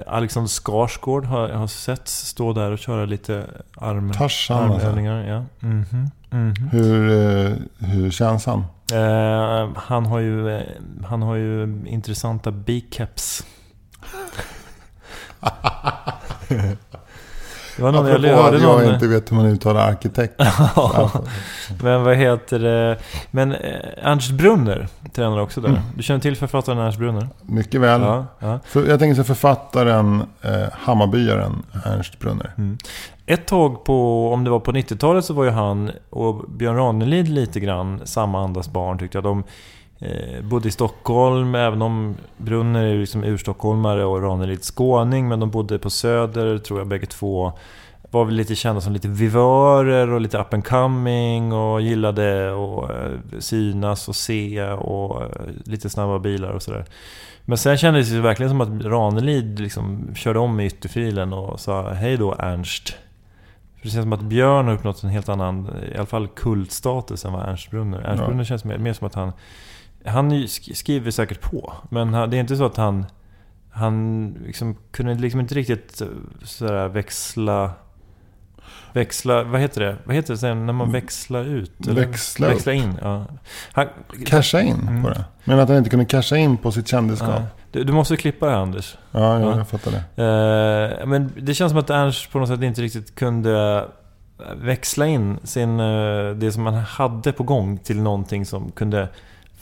[0.08, 3.46] Alexander Skarsgård har har sett stå där och köra lite
[3.78, 4.88] arm, Tarzan alltså.
[4.88, 5.28] armövningar.
[5.28, 5.67] Ja.
[5.67, 6.54] Mhm, mhm.
[6.72, 8.63] Hur, eh, hur känns han?
[9.76, 10.62] Han, har ju,
[11.06, 13.46] han har ju intressanta biceps.
[17.77, 18.84] det var någon jag Apropå hörde att någon...
[18.84, 20.34] jag inte vet hur man uttalar arkitekt.
[20.75, 21.12] Ja,
[21.84, 22.97] Men vad heter det?
[23.31, 23.57] Men eh,
[24.01, 25.69] Ernst Brunner tränar också där.
[25.69, 25.81] Mm.
[25.95, 27.27] Du känner till författaren Ernst Brunner?
[27.41, 28.01] Mycket väl.
[28.01, 28.60] Ja, ja.
[28.65, 32.53] För, jag tänker så författaren, eh, Hammarbyaren Ernst Brunner.
[32.57, 32.77] Mm.
[33.25, 37.27] Ett tag på, om det var på 90-talet så var ju han och Björn Ranelid
[37.27, 39.23] lite grann samma andas barn tyckte jag.
[39.23, 39.43] De
[40.01, 45.27] eh, bodde i Stockholm, även om Brunner är liksom urstockholmare och Ranelid skåning.
[45.27, 47.53] Men de bodde på Söder, tror jag bägge två.
[48.11, 52.89] Var väl lite kända som lite vivörer och lite up and coming och gillade att
[52.89, 55.29] eh, synas och se och eh,
[55.65, 56.85] lite snabba bilar och sådär.
[57.45, 61.89] Men sen kändes det verkligen som att Ranelid liksom körde om i ytterfilen och sa
[61.89, 62.89] Hej då Ernst.
[63.75, 67.25] För det känns som att Björn har uppnått en helt annan, i alla fall kultstatus
[67.25, 67.99] än vad Ernst Brunner.
[67.99, 68.27] Ernst Ja.
[68.27, 69.31] Brunner känns mer, mer som att han...
[70.05, 73.05] Han skriver säkert på, men han, det är inte så att han...
[73.73, 76.07] Han liksom kunde liksom inte riktigt eh,
[76.43, 77.71] sådär växla...
[78.93, 79.97] Växla, vad heter det?
[80.03, 81.87] Vad heter det sen när man växlar ut?
[81.87, 82.05] eller?
[82.07, 82.47] Växla.
[82.47, 83.25] Växla in, ja.
[83.73, 83.87] Han,
[84.25, 85.03] Casha in Mm.
[85.03, 85.25] på det.
[85.43, 87.29] Men att han inte kunde casha in på sitt kändisskap.
[87.29, 87.45] ja.
[87.71, 88.97] du, du måste klippa det här Anders.
[89.11, 89.57] Ja, ja, Ja.
[89.57, 90.23] jag fattar det.
[91.01, 93.85] Eh, men det känns som att Ernst på något sätt inte riktigt kunde
[94.55, 99.07] växla in sin, eh, det som man hade på gång till någonting som kunde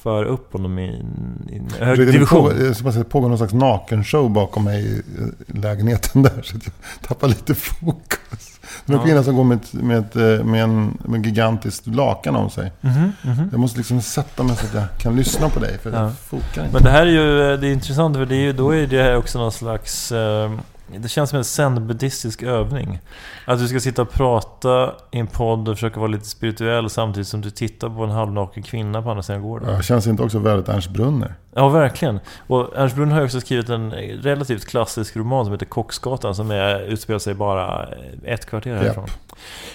[0.04, 2.40] föra upp honom i en, i en högre Det division.
[2.42, 6.42] pågår, det det pågår någon slags nakenshow bakom mig i eh, lägenheten där.
[6.44, 6.74] Så att jag
[7.08, 8.60] tappar lite fokus.
[8.86, 9.06] Det är en Ja.
[9.06, 12.72] kvinna som går med ett, med ett, eh, med en, med gigantiskt lakan om sig.
[12.82, 13.48] Mhm, mhm.
[13.52, 15.78] Jag måste liksom sätta mig så att jag kan lyssna på dig.
[15.84, 16.00] För Ja.
[16.02, 16.74] det fokar inte.
[16.74, 19.04] Men det här är ju det är intressant för det är ju, då är det
[19.04, 20.12] här också någon slags...
[20.12, 20.52] Eh,
[20.98, 23.00] det känns som en zen-buddhistisk övning.
[23.46, 27.28] Att du ska sitta och prata i en podd och försöka vara lite spirituell samtidigt
[27.28, 29.74] som du tittar på en halvnaken kvinna på andra sidan gården.
[29.74, 31.34] Ja, känns inte också väldigt Ernst Brunner?
[31.56, 32.20] Ja, verkligen.
[32.48, 36.80] Och Ernst Brunner har också skrivit en relativt klassisk roman som heter Kocksgatan som är,
[36.80, 37.90] utspelar sig bara
[38.24, 39.08] ett kvarter härifrån.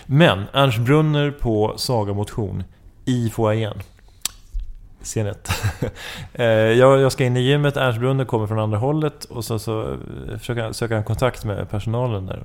[0.06, 2.64] Men Ernst Brunner på Saga Motion
[3.04, 3.74] i foajén.
[5.04, 5.50] Scen ett.
[6.32, 9.58] Eh, jag, jag ska in i gymmet, Ernst Brunner kommer från andra hållet och så,
[9.58, 12.44] så eh, försöker han söka kontakt med personalen där.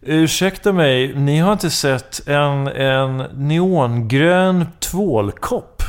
[0.00, 5.82] Ursäkta mig, ni har inte sett en, en neongrön tvålkopp?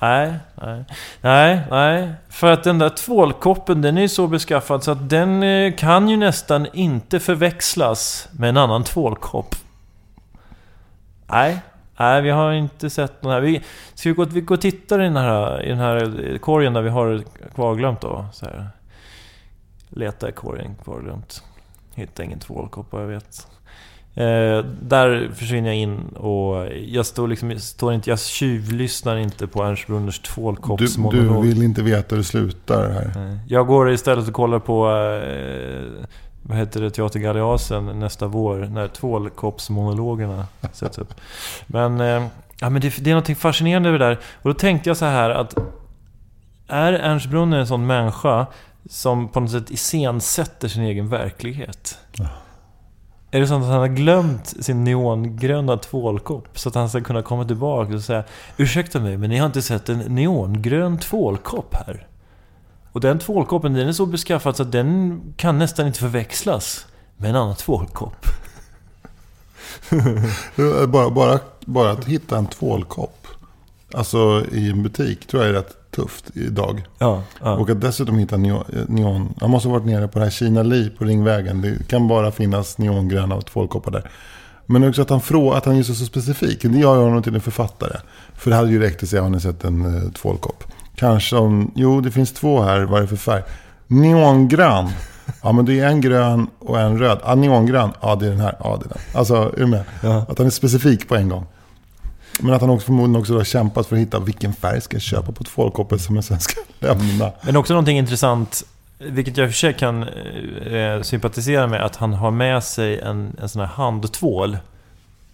[0.00, 0.84] Nej, nej.
[1.20, 2.12] Nej, nej.
[2.28, 6.08] För att den där tvålkoppen den är ju så beskaffad så att den eh, kan
[6.08, 9.54] ju nästan inte förväxlas med en annan tvålkopp.
[11.26, 11.58] Nej,
[11.98, 13.40] nej vi har inte sett någon här.
[13.40, 13.62] Vi,
[13.94, 16.82] ska vi gå, vi gå och titta i den här, i den här korgen där
[16.82, 17.22] vi har
[17.54, 18.26] kvarglömt då?
[18.32, 18.68] Så här.
[19.88, 21.42] Leta i korgen kvarglömt.
[21.94, 23.46] Hitta ingen tvålkopp vad jag vet.
[24.14, 29.62] Eh, där försvinner jag in och jag står liksom, står inte, jag tjuvlyssnar inte på
[29.62, 31.44] Ernst Brunners Du, du tvålkoppsmonolog.
[31.44, 33.38] vill inte veta hur det slutar här.
[33.48, 36.04] Jag går istället och kollar på eh,
[36.48, 41.14] vad heter det, Teater Galeasen nästa vår när tvålkoppsmonologerna sätts upp.
[41.66, 42.26] Men, eh,
[42.60, 44.18] ja, men det, det är något fascinerande över det där.
[44.42, 45.54] Och då tänkte jag så här att
[46.68, 48.46] är Ernst Brunner en sån människa
[48.90, 51.98] som på något sätt iscensätter sin egen verklighet?
[53.30, 57.22] Är det så att han har glömt sin neongröna tvålkopp så att han ska kunna
[57.22, 58.24] komma tillbaka och säga
[58.56, 62.06] Ursäkta mig, men ni har inte sett en neongrön tvålkopp här?
[62.98, 67.30] Och den tvålkoppen den är så beskaffad så att den kan nästan inte förväxlas med
[67.30, 68.26] en annan tvålkopp.
[70.88, 73.26] Bara, bara, bara att hitta en tvålkopp.
[73.94, 76.86] Alltså i en butik tror jag är rätt tufft idag.
[76.98, 77.56] Ja, ja.
[77.56, 79.34] Och att dessutom hitta neon, neon.
[79.40, 81.62] Han måste ha varit nere på det här Kina Li på Ringvägen.
[81.62, 84.10] Det kan bara finnas neongröna tvålkoppar där.
[84.66, 86.62] Men också att han, frå, att han är så, så specifik.
[86.62, 87.96] Det gör honom till en författare.
[88.34, 90.64] För det hade ju räckt att säga, har ni sett en uh, tvålkopp?
[90.98, 93.42] Kanske om, jo det finns två här, vad är det för färg?
[93.86, 94.88] Neongrön.
[95.42, 97.18] Ja men det är en grön och en röd.
[97.24, 98.98] Ja neongrön, ja det är den här, ja det är den.
[99.14, 99.84] Alltså är du med?
[100.02, 100.26] Ja.
[100.28, 101.46] Att han är specifik på en gång.
[102.40, 105.02] Men att han också förmodligen också har kämpat för att hitta vilken färg ska jag
[105.02, 107.30] köpa på ett folkhoppe som jag sen ska lämna.
[107.42, 108.62] Men också någonting intressant,
[108.98, 113.00] vilket jag i och för sig kan eh, sympatisera med, att han har med sig
[113.00, 114.58] en, en sån här handtvål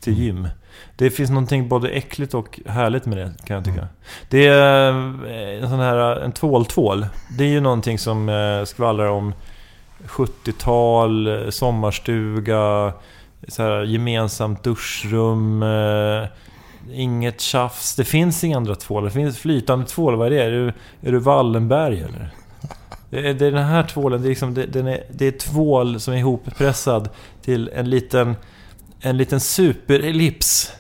[0.01, 0.25] till Mm.
[0.25, 0.49] gym.
[0.97, 3.89] Det finns någonting både äckligt och härligt med det, kan jag tycka.
[4.31, 4.91] Det är
[5.27, 7.07] eh, en sån här en tvåltvål.
[7.39, 9.35] Det är ju någonting som eh, skvallrar om
[10.07, 12.93] 70-tal, eh, sommarstuga,
[13.49, 16.29] så här, gemensamt duschrum, eh,
[16.93, 17.97] inget tjafs.
[17.97, 19.05] Det finns inga andra tvålar.
[19.05, 20.17] Det finns flytande tvål.
[20.17, 20.43] Vad är det?
[20.43, 20.73] Är du,
[21.09, 22.31] är du Wallenberg eller?
[23.11, 25.33] Det är, det är den här tvålen, det är, liksom, det, den är, det är
[25.33, 27.09] tvål som är ihoppressad
[27.43, 28.37] till en liten,
[29.05, 30.73] en liten superellips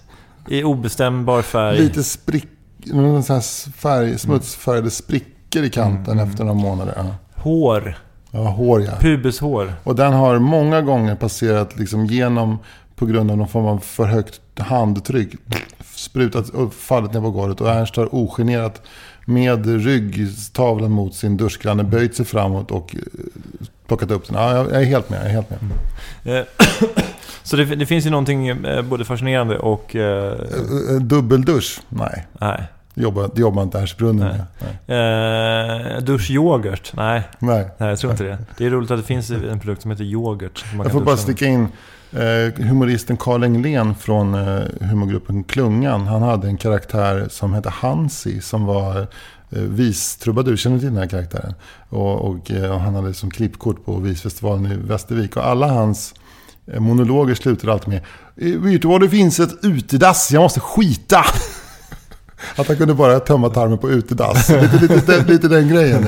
[0.48, 1.78] i obestämbar färg.
[1.78, 2.48] Lite sprick,
[2.84, 6.94] någon sån här färg, smutsfärgade sprickor i kanten efter några månader.
[6.96, 7.14] Ja.
[7.42, 7.98] Hår.
[8.30, 8.92] Ja, hår ja.
[9.00, 9.72] Pubeshår.
[9.84, 12.58] Och den har många gånger passerat liksom genom,
[12.96, 15.32] på grund av någon form av för högt handtryck,
[15.94, 17.60] sprutat upp, fallit ner på golvet.
[17.60, 18.82] Och Ernst har ogenerat
[19.26, 23.00] med ryggtavlan mot sin duschgranne böjt sig framåt och eh,
[23.86, 24.36] plockat upp den.
[24.36, 25.20] Ja, jag är helt med.
[25.20, 26.38] Jag är helt med.
[26.38, 26.44] Eh,
[27.44, 29.96] Så det, det finns ju någonting eh, både fascinerande och...
[29.96, 31.80] Eh, Eh, eh, Dubbeldusch?
[31.88, 32.64] Nej, nej.
[32.94, 34.44] jobbar, jobbar inte Ernstbrunnen med.
[34.86, 35.96] Nej.
[35.96, 36.92] Eh, duschyoghurt?
[36.96, 37.22] Nej.
[37.38, 37.68] Nej.
[37.78, 38.38] Nej, jag tror inte det.
[38.58, 40.58] Det är roligt att det finns en produkt som heter yoghurt.
[40.58, 41.68] Som man Jag får bara sticka in
[42.56, 44.34] humoristen Carl Englén från
[44.80, 46.06] humorgruppen Klungan.
[46.06, 49.06] Han hade en karaktär som hette Hansi som var
[49.48, 50.56] vistrubadur.
[50.56, 51.54] Känner du till den här karaktären?
[51.88, 55.36] Och, och, och han hade som klippkort på visfestivalen i Västervik.
[55.36, 56.14] Och alla hans
[56.72, 58.00] Eh, monologer slutar alltid med
[58.36, 60.32] eh, Vet du vad det finns ett utedass?
[60.32, 61.24] Jag måste skita!
[62.56, 64.48] Att han kunde bara tömma tarmen på utedass.
[64.48, 66.06] Lite, lite, lite den grejen.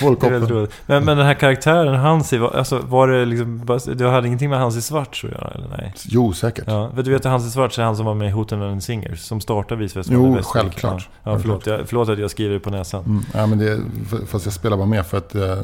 [0.00, 0.68] Folkhoppen.
[0.86, 3.78] Men, men den här karaktären, Hansi, var, alltså, var det liksom...
[3.86, 5.92] Du hade ingenting med Hansi Svarts att göra, eller nej?
[6.04, 6.64] Jo, säkert.
[6.66, 8.82] Ja, för du vet att Hansi Svarts är han som var med i Hoten and
[8.82, 11.08] Singers, som startade Visfestivalen Jo, självklart.
[11.22, 13.04] Ja, ja, förlåt, jag, förlåt att jag skriver det på näsan.
[13.04, 13.80] Mm, ja, men det,
[14.26, 15.58] fast jag spelar bara med för att eh,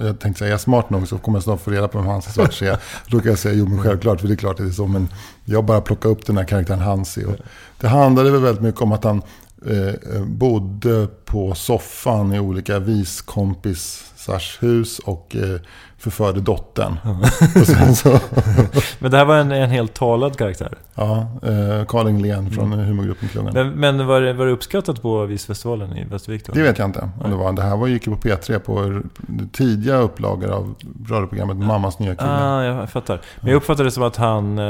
[0.00, 2.06] jag tänkte säga, är jag smart nog så kommer jag snart få reda på vem
[2.06, 2.78] Hansi Svart är.
[3.06, 4.86] Då kan jag säga, jo men självklart, för det är klart att det är så.
[4.86, 5.08] Men
[5.44, 7.24] jag bara plockar upp den här karaktären Hansi.
[7.24, 7.36] Och
[7.84, 9.22] det handlade väl väldigt mycket om att han
[9.66, 15.60] eh, bodde på soffan i olika viskompisars hus och eh,
[16.04, 16.96] förförde dottern.
[17.66, 18.10] sen så,
[18.98, 20.74] Men det här var en, en helt talad karaktär.
[20.94, 23.54] ja, eh, Carl Englén från humorgruppen Klungan.
[23.54, 26.52] Men, men var, det, var det uppskattat på Visfestivalen i Västervik då?
[26.52, 27.52] Det vet jag inte om det var.
[27.52, 29.02] Det här var, gick ju på P3 på
[29.52, 30.74] tidiga upplagor av
[31.08, 32.30] radioprogrammet Mammas nya kille.
[32.30, 33.20] Ah, jag fattar.
[33.40, 34.58] Men jag uppfattade det som att han...
[34.58, 34.64] Eh,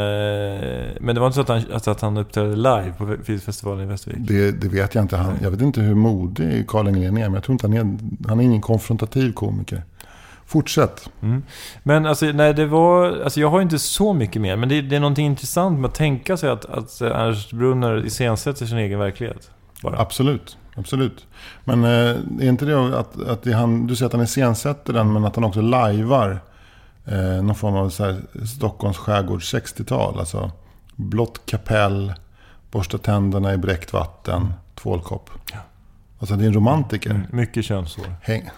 [1.01, 3.87] men det var inte så att han, alltså att han uppträdde live på Visfestivalen i
[3.87, 4.19] Västervik?
[4.29, 5.17] Det, det vet jag inte.
[5.17, 8.29] Han, jag vet inte hur modig Carl Englén är, men jag tror inte han är,
[8.29, 9.83] han är ingen konfrontativ komiker.
[10.47, 11.11] Fortsätt.
[11.23, 11.43] Mm.
[11.83, 13.21] Men alltså, nej, det var...
[13.25, 15.95] Alltså jag har inte så mycket mer, men det, det är någonting intressant med att
[15.95, 19.51] tänka sig att, att Ernst Brunner iscensätter sin egen verklighet.
[19.83, 19.99] Bara.
[19.99, 20.57] Absolut.
[20.77, 21.27] Absolut.
[21.65, 21.91] Men eh,
[22.41, 25.35] är inte det att, att det han, du säger att han iscensätter den, men att
[25.35, 26.41] han också lajvar
[27.05, 30.19] eh, någon form av så här Stockholms skärgård 60-tal.
[30.19, 30.51] Alltså
[30.97, 32.15] blått kapell,
[32.71, 35.31] borsta tänderna i bräckt vatten, tvålkopp.
[35.53, 35.59] Ja.
[36.19, 37.11] Alltså det är en romantiker.
[37.11, 38.15] Mm, mycket könshår.
[38.23, 38.51] Häng.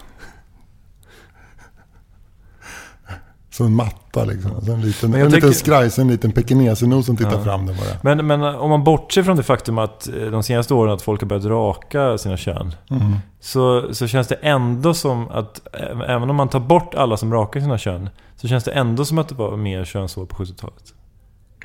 [3.57, 4.55] Som en matta liksom.
[4.55, 7.43] Alltså en liten, Men en liten tycker- skrajs, en liten pekinesenos som tittar Ja.
[7.43, 8.15] fram där bara.
[8.15, 11.21] Men, men om man bortser från det faktum att eh, de senaste åren att folk
[11.21, 12.75] har börjat raka sina kön.
[12.89, 13.13] Mm.
[13.39, 15.61] Så, så känns det ändå som att,
[16.07, 19.17] även om man tar bort alla som rakar sina kön, så känns det ändå som
[19.17, 20.83] att det var mer könshår på 70-talet.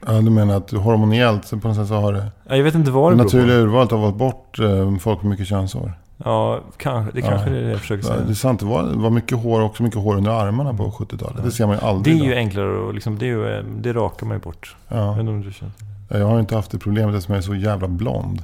[0.07, 2.75] Ja, du menar att hormoniellt så på något sätt så har det, Ja, Jag vet
[2.75, 5.93] inte vad det naturliga urvalet har valt bort eh, folk med mycket könshår.
[6.25, 7.29] Ja, kanske, det Ja.
[7.31, 8.25] kanske är det jag försöker Ja, säga.
[8.27, 10.91] det är sant, det var, det var mycket hår, också mycket hår under armarna på
[10.91, 11.45] 70-talet.
[11.45, 13.93] Det ser man ju Det aldrig är ju enklare och liksom, det, är ju, det
[13.93, 14.77] rakar man ju bort.
[14.89, 15.21] Jag Ja.
[15.21, 15.73] inte om du känner
[16.09, 18.43] Jag har inte haft det problemet eftersom jag är så jävla blond.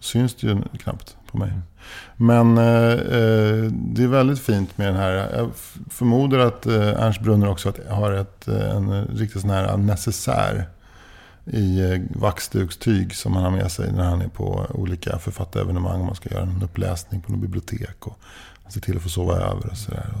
[0.00, 1.52] Syns det ju knappt på mig.
[2.16, 5.12] Men eh, eh, det är väldigt fint med den här.
[5.36, 5.50] Jag
[5.90, 10.64] förmodar att eh, Ernst Brunner också har ett, eh, en riktigt sån här necessär
[11.46, 16.00] i eh, vaxdukstyg som han har med sig när han är på olika författarevenemang.
[16.00, 18.18] Om man ska göra en uppläsning på något bibliotek och
[18.68, 20.14] se till att få sova över och sådär.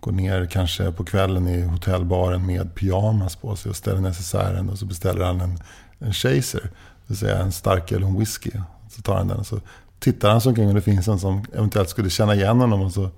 [0.00, 4.78] Gå ner kanske på kvällen i hotellbaren med pyjamas på sig och ställer necessären och
[4.78, 5.58] så beställer han en,
[5.98, 6.62] en chaser.
[6.62, 8.50] Det vill säga en starköl och en whisky.
[8.90, 9.60] Så tar han den och så
[9.98, 12.82] tittar han sig omkring och det finns en som eventuellt skulle känna igen honom.
[12.82, 13.10] Och så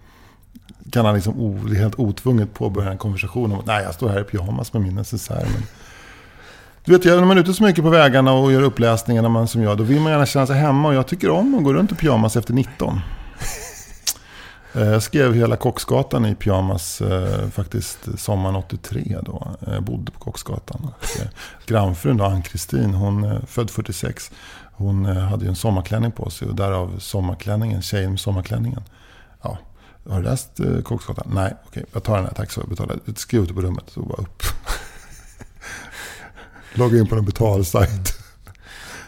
[0.93, 4.20] kan han liksom o, helt otvunget påbörja en konversation om att nej, jag står här
[4.20, 5.47] i pyjamas med min necessär.
[5.55, 5.62] Men...
[6.89, 9.49] Du vet, när man är ute så mycket på vägarna och gör uppläsningar när man
[9.49, 10.89] som jag, då vill man gärna känna sig hemma.
[10.89, 13.01] Och jag tycker om att gå runt i pyjamas efter 19.
[14.74, 19.57] Eh, Jag skrev hela Kocksgatan i pyjamas eh, faktiskt sommaren 83 då.
[19.66, 20.80] Jag bodde på Kocksgatan.
[20.84, 21.28] Och, eh,
[21.66, 24.30] grannfrun då, Ann-Kristin, hon född 46.
[24.72, 28.82] hon eh, hade ju en sommarklänning på sig och därav sommarklänningen, tjejen med sommarklänningen.
[29.43, 29.59] Ja,
[30.11, 31.30] har du läst eh, Kåkskatan?
[31.34, 32.99] Nej, okej, jag tar den här, tack så betalar.
[33.16, 34.43] Skriv ut på rummet, så bara upp.
[36.79, 37.91] Logga in på en betalsajt.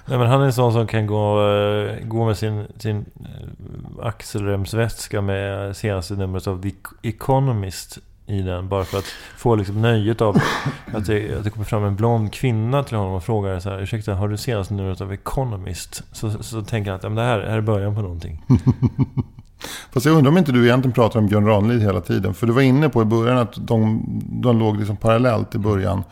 [0.07, 4.07] Nej, men han är en sån som kan gå, eh, gå med sin, sin eh,
[4.07, 8.68] axelremsväska med senaste numret av The Economist i den.
[8.68, 9.05] Bara för att
[9.37, 10.37] få liksom nöjet av
[10.95, 13.83] att det, att det kommer fram en blond kvinna till honom och frågar så här,
[13.83, 16.03] Ursäkta, har du senaste numret av Economist?
[16.12, 18.45] Så, så tänker han att ja, men det här, här är början på någonting.
[19.93, 22.35] Fast jag undrar om inte du egentligen pratar om Björn Ranelid hela tiden.
[22.35, 24.03] För du var inne på i början att de,
[24.43, 26.03] de låg liksom parallellt i början.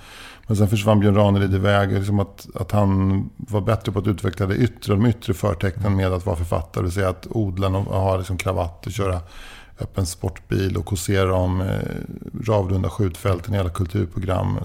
[0.48, 1.92] Men sen försvann Björn Ranelid iväg.
[1.92, 6.12] Liksom att, att han var bättre på att utveckla det yttre, de yttre förtecknen med
[6.12, 6.82] att vara författare.
[6.82, 9.20] Det vill säga att odla och ha liksom kravatt och köra
[9.80, 11.66] öppen sportbil och kåsera om eh,
[12.44, 14.58] ravrunda skjutfälten i alla kulturprogram.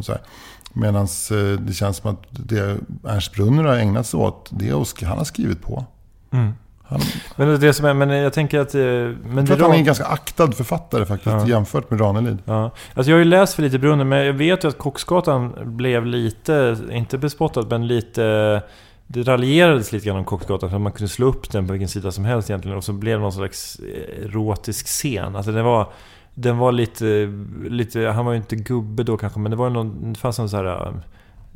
[0.73, 5.07] Medan eh, det känns som att det Ernst Brunner har ägnat sig åt, det Oskar,
[5.07, 5.85] han har skrivit på.
[6.31, 6.53] Mm.
[6.85, 6.99] Han,
[7.35, 8.75] men det som är, men jag tänker att...
[8.75, 11.47] Eh, men jag tror att han är en ganska aktad författare faktiskt ja.
[11.47, 12.37] jämfört med Ranelid.
[12.45, 12.71] Ja.
[12.93, 16.05] Alltså jag har ju läst för lite Brunner, men jag vet ju att Kocksgatan blev
[16.05, 18.61] lite, inte bespottad, men lite...
[19.07, 22.11] Det raljerades lite grann om Kocksgatan för man kunde slå upp den på vilken sida
[22.11, 23.79] som helst egentligen och så blev det någon slags
[24.23, 25.35] erotisk scen.
[25.35, 25.87] Alltså det var...
[26.35, 27.33] Den var lite,
[27.69, 27.99] lite...
[27.99, 30.13] Han var ju inte gubbe då kanske, men det var någon...
[30.13, 30.93] Det fanns någon sån här...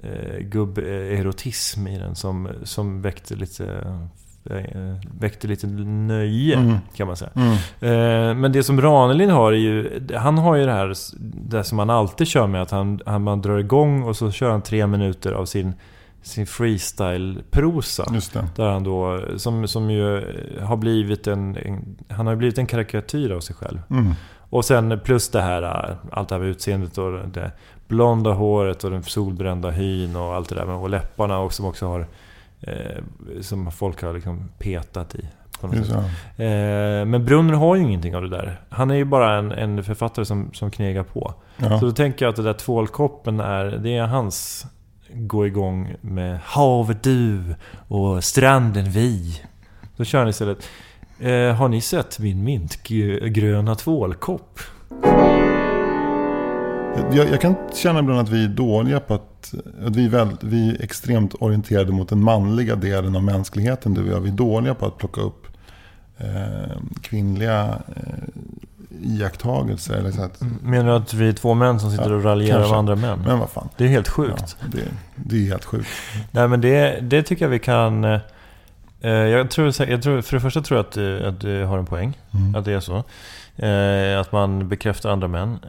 [0.04, 3.84] Eh, gubberotism i den som, som väckte lite
[5.20, 6.78] väckte lite nöje mm.
[6.96, 7.32] kan man säga.
[7.36, 7.52] Mm.
[7.80, 10.94] Eh, men det som Ranelid har är ju, han har ju det här
[11.50, 12.62] det som han alltid kör med.
[12.62, 15.74] Att han, han, man drar igång och så kör han tre minuter av sin,
[16.22, 18.06] sin freestyle-prosa.
[18.56, 23.32] Där han då, som, som ju har blivit en, en, han har blivit en karikatyr
[23.32, 23.80] av sig själv.
[23.90, 24.14] Mm.
[24.50, 25.62] Och sen plus det här,
[26.12, 27.52] allt det här med utseendet och det
[27.88, 30.70] blonda håret och den solbrända hyn och allt det där.
[30.70, 32.08] Och läpparna och som också har
[32.62, 33.04] Eh,
[33.42, 35.28] som folk har liksom petat i.
[36.38, 38.62] Eh, men Brunner har ju ingenting av det där.
[38.70, 41.34] Han är ju bara en, en författare som, som knegar på.
[41.58, 41.80] Ja.
[41.80, 44.66] Så då tänker jag att det där tvålkoppen är, det är hans
[45.14, 47.56] gå igång med havet du
[47.88, 49.42] och stranden vi.
[49.98, 50.70] Då kör han istället
[51.20, 54.60] eh, Har ni sett min mintgröna tvålkopp?
[56.96, 59.54] Jag, jag, kan känna ibland att vi är dåliga på att,
[59.86, 63.94] att vi, är väl, vi är extremt orienterade mot den manliga delen av mänskligheten.
[63.94, 64.20] Du och jag.
[64.20, 65.48] Vi är dåliga på att plocka upp
[66.18, 68.04] eh, kvinnliga eh,
[69.02, 69.96] iakttagelser.
[69.96, 70.58] Eller så att, mm.
[70.64, 73.20] Menar du att vi är två män som sitter ja, och raljerar om andra män?
[73.26, 73.70] Men vad fan.
[73.78, 74.58] Det är helt sjukt.
[74.60, 74.84] Ja, det,
[75.16, 75.90] det, är helt sjukt.
[76.32, 78.04] Nej men det, det tycker jag vi kan...
[79.02, 81.78] Eh, jag, tror, jag tror, för det första tror jag att, eh, att du har
[81.78, 82.18] en poäng.
[82.34, 82.56] Mm.
[82.56, 83.04] Att det är så.
[83.56, 85.60] Eh, att man bekräftar andra män.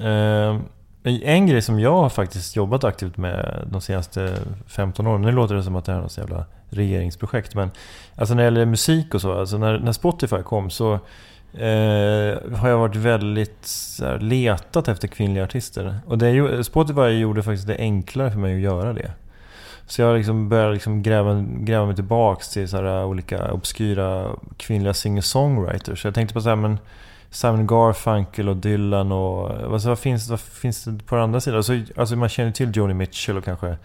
[1.03, 4.35] En grej som jag har faktiskt jobbat aktivt med de senaste
[4.67, 5.23] 15 åren.
[5.23, 7.55] Nu låter det som att det här är något jävla regeringsprojekt.
[7.55, 7.71] Men
[8.17, 9.33] alltså när det gäller musik och så.
[9.33, 10.93] Alltså när, när Spotify kom så
[11.53, 13.69] eh, har jag varit väldigt
[14.01, 15.99] här, letat efter kvinnliga artister.
[16.07, 19.13] Och det, Spotify gjorde faktiskt det enklare för mig att göra det.
[19.87, 24.27] Så jag liksom började liksom gräva, gräva mig tillbaks till så här olika obskyra
[24.57, 25.95] kvinnliga singer-songwriters.
[26.03, 26.79] Så jag tänkte på så här, men
[27.31, 29.51] Simon Garfunkel och Dylan och...
[29.73, 31.57] Alltså, vad, finns, vad finns det på andra sidan?
[31.57, 33.77] Alltså, alltså man känner till Joni Mitchell och kanske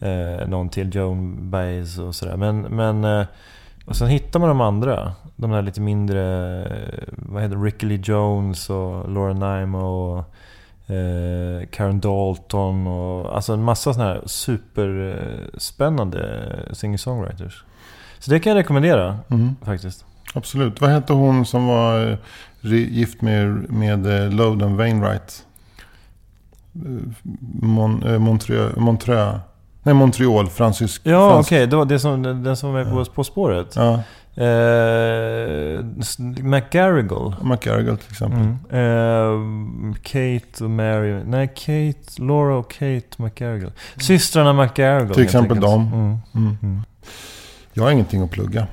[0.00, 2.36] eh, någon till, Joan Baez och sådär.
[2.36, 3.04] Men, men...
[3.04, 3.26] Eh,
[3.86, 5.12] och sen hittar man de andra.
[5.36, 6.22] De där lite mindre...
[6.64, 7.56] Eh, vad heter?
[7.56, 10.18] Ricky Lee Jones och Laura Nymo och...
[10.94, 13.36] Eh, Karen Dalton och...
[13.36, 17.64] Alltså en massa sådana här superspännande singer-songwriters.
[18.18, 19.56] Så det kan jag rekommendera mm.
[19.64, 20.04] faktiskt.
[20.34, 20.80] Absolut.
[20.80, 22.18] Vad hette hon som var
[22.68, 25.46] gift med, med eh, Loden Wainwright.
[27.62, 29.40] Mon, äh, Montreux, Montreux.
[29.82, 31.02] Nej, Montreal, fransysk.
[31.04, 31.48] Ja, fransk.
[31.48, 31.58] okej.
[31.58, 31.70] Okay.
[31.70, 33.76] Det var det som, den som var på, på spåret.
[33.76, 34.02] Ja.
[34.34, 35.84] Eh,
[36.42, 37.36] McGarrigle.
[37.42, 38.40] McGarrigle till exempel.
[38.70, 39.90] Mm.
[39.90, 41.22] Eh, Kate och Mary.
[41.24, 43.72] Nej, Kate, Laura och Kate McGarrigle.
[43.96, 45.14] Systrarna McGarrigle.
[45.14, 45.90] Till exempel dem.
[45.94, 46.18] Mm.
[46.46, 46.56] Mm.
[46.62, 46.82] mm.
[47.72, 48.66] Jag har ingenting att plugga.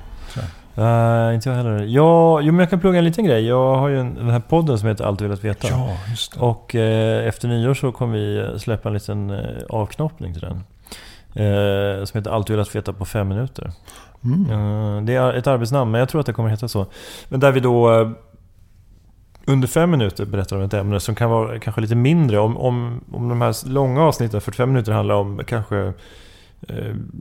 [0.79, 1.79] Uh, inte jag heller.
[1.79, 3.47] Jag, jo, men jag kan plugga en liten grej.
[3.47, 5.67] Jag har ju en, den här podden som heter Allt velat veta.
[5.67, 6.39] Ja, just det.
[6.39, 10.63] Och eh, efter nyår så kommer vi släppa en liten eh, avknoppning till den.
[11.45, 13.71] Eh, som heter Allt velat veta på fem minuter.
[14.23, 14.49] Mm.
[14.51, 16.85] Uh, det är ett arbetsnamn, men jag tror att det kommer heta så.
[17.29, 18.09] Men där vi då eh,
[19.45, 22.39] under fem minuter berättar om ett ämne som kan vara kanske lite mindre.
[22.39, 25.91] Om, om, om de här långa avsnitten, 45 minuter, handlar om kanske eh,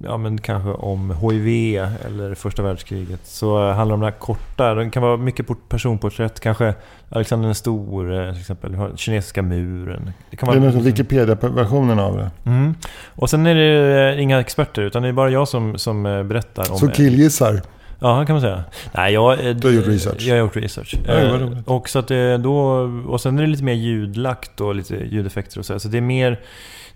[0.05, 1.76] ja, men kanske om HIV
[2.07, 3.20] eller första världskriget.
[3.24, 6.41] Så handlar det om de här korta, det kan vara mycket personporträtt.
[6.41, 6.74] Kanske
[7.09, 10.12] Alexander den store till exempel, kinesiska muren.
[10.30, 10.59] Det kan vara...
[10.59, 12.30] Det är liksom- Wikipedia-versionen av det.
[12.45, 12.74] Mm.
[13.07, 16.78] Och sen är det inga experter, utan det är bara jag som, som berättar om...
[16.78, 17.62] Så killgissar?
[18.01, 18.64] Ja, kan man säga.
[18.93, 20.22] Nej, jag, du har gjort research?
[20.22, 20.95] Jag har gjort research.
[21.07, 22.09] Ja, eh, och, så att
[22.41, 22.59] då,
[23.07, 25.80] och sen är det lite mer ljudlagt och lite ljudeffekter och så.
[25.80, 26.41] Så det är mer...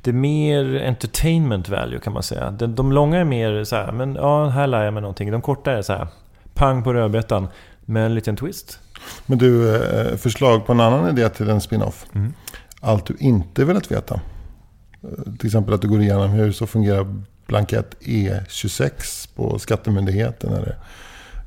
[0.03, 2.51] Det är mer entertainment value kan man säga.
[2.51, 5.31] De, de långa är mer så här, men ja, här lär jag mig någonting.
[5.31, 6.07] De korta är så här,
[6.55, 7.49] pang på rödbetan
[7.85, 8.79] med en liten twist.
[9.27, 12.07] Men du, eh, förslag på en annan idé till en spin-off.
[12.15, 12.35] Mm.
[12.81, 14.21] Allt du inte velat veta.
[15.03, 20.53] Eh, till exempel att du går igenom hur så fungerar blankett E26 på Skattemyndigheten.
[20.53, 20.77] Eller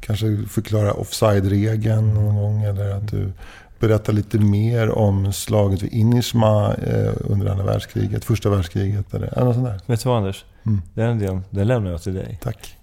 [0.01, 2.63] kanske förklara offside-regeln någon gång.
[2.63, 3.31] Eller att du
[3.79, 9.13] berättar lite mer om slaget vid Inishma eh, under andra världskriget, första världskriget.
[9.13, 9.81] Eller något sånt där.
[9.85, 10.45] Vet du vad Anders?
[10.65, 10.81] Mm.
[10.93, 12.39] Den delen den lämnar jag till dig.
[12.43, 12.77] Tack.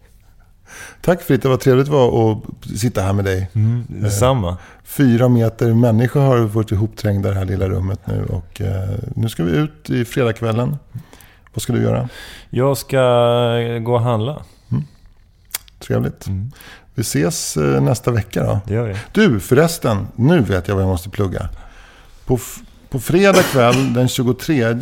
[1.01, 3.51] Tack Fritte, vad trevligt det var att sitta här med dig.
[3.53, 4.49] Mm, detsamma.
[4.49, 8.24] Eh, fyra meter människor har varit ihopträngda i det här lilla rummet nu.
[8.24, 10.76] Och eh, nu ska vi ut i fredagskvällen.
[11.55, 12.09] Vad ska du göra?
[12.51, 12.99] Jag ska
[13.82, 14.43] gå och handla.
[14.70, 14.84] Mm.
[15.78, 16.26] Trevligt.
[16.26, 16.53] Mm.
[16.95, 18.61] Vi ses eh, nästa vecka då.
[18.66, 18.97] Det gör vi.
[19.12, 21.49] Du förresten, nu vet jag vad jag måste plugga.
[22.26, 22.38] På,
[22.90, 24.74] på fredag kväll den 23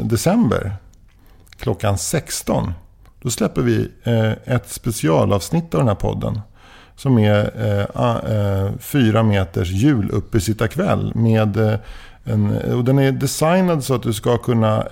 [0.00, 0.76] december
[1.58, 2.72] klockan 16.
[3.22, 6.40] Då släpper vi eh, ett specialavsnitt av den här podden.
[6.96, 7.50] Som är
[7.94, 11.78] eh, fyra meters juluppesittarkväll med
[12.24, 14.86] en, och den är designad så att du ska kunna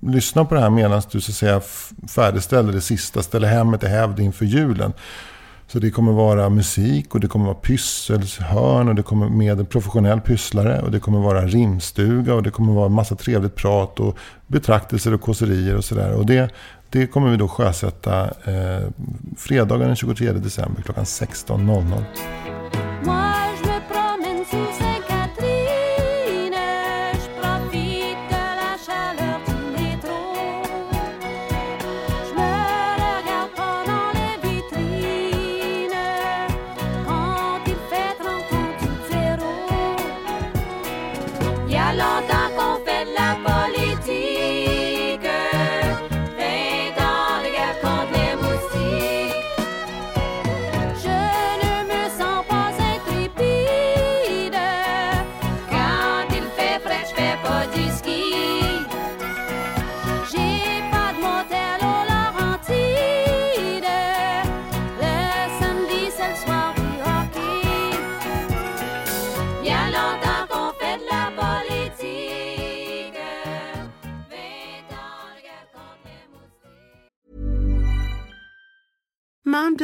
[0.00, 1.60] lyssna på det här medan du så att säga
[2.08, 4.92] färdigställer det sista, ställer hemmet i hävd inför julen.
[5.66, 9.66] Så det kommer vara musik och det kommer vara pysselhörn och det kommer med en
[9.66, 14.16] professionell pysslare och det kommer vara rimstuga och det kommer vara massa trevligt prat och
[14.46, 16.12] betraktelser och kåserier och sådär.
[16.12, 16.50] Och det,
[16.90, 18.88] det kommer vi då sjösätta eh,
[19.36, 23.17] fredagen den 23 december klockan 16.00.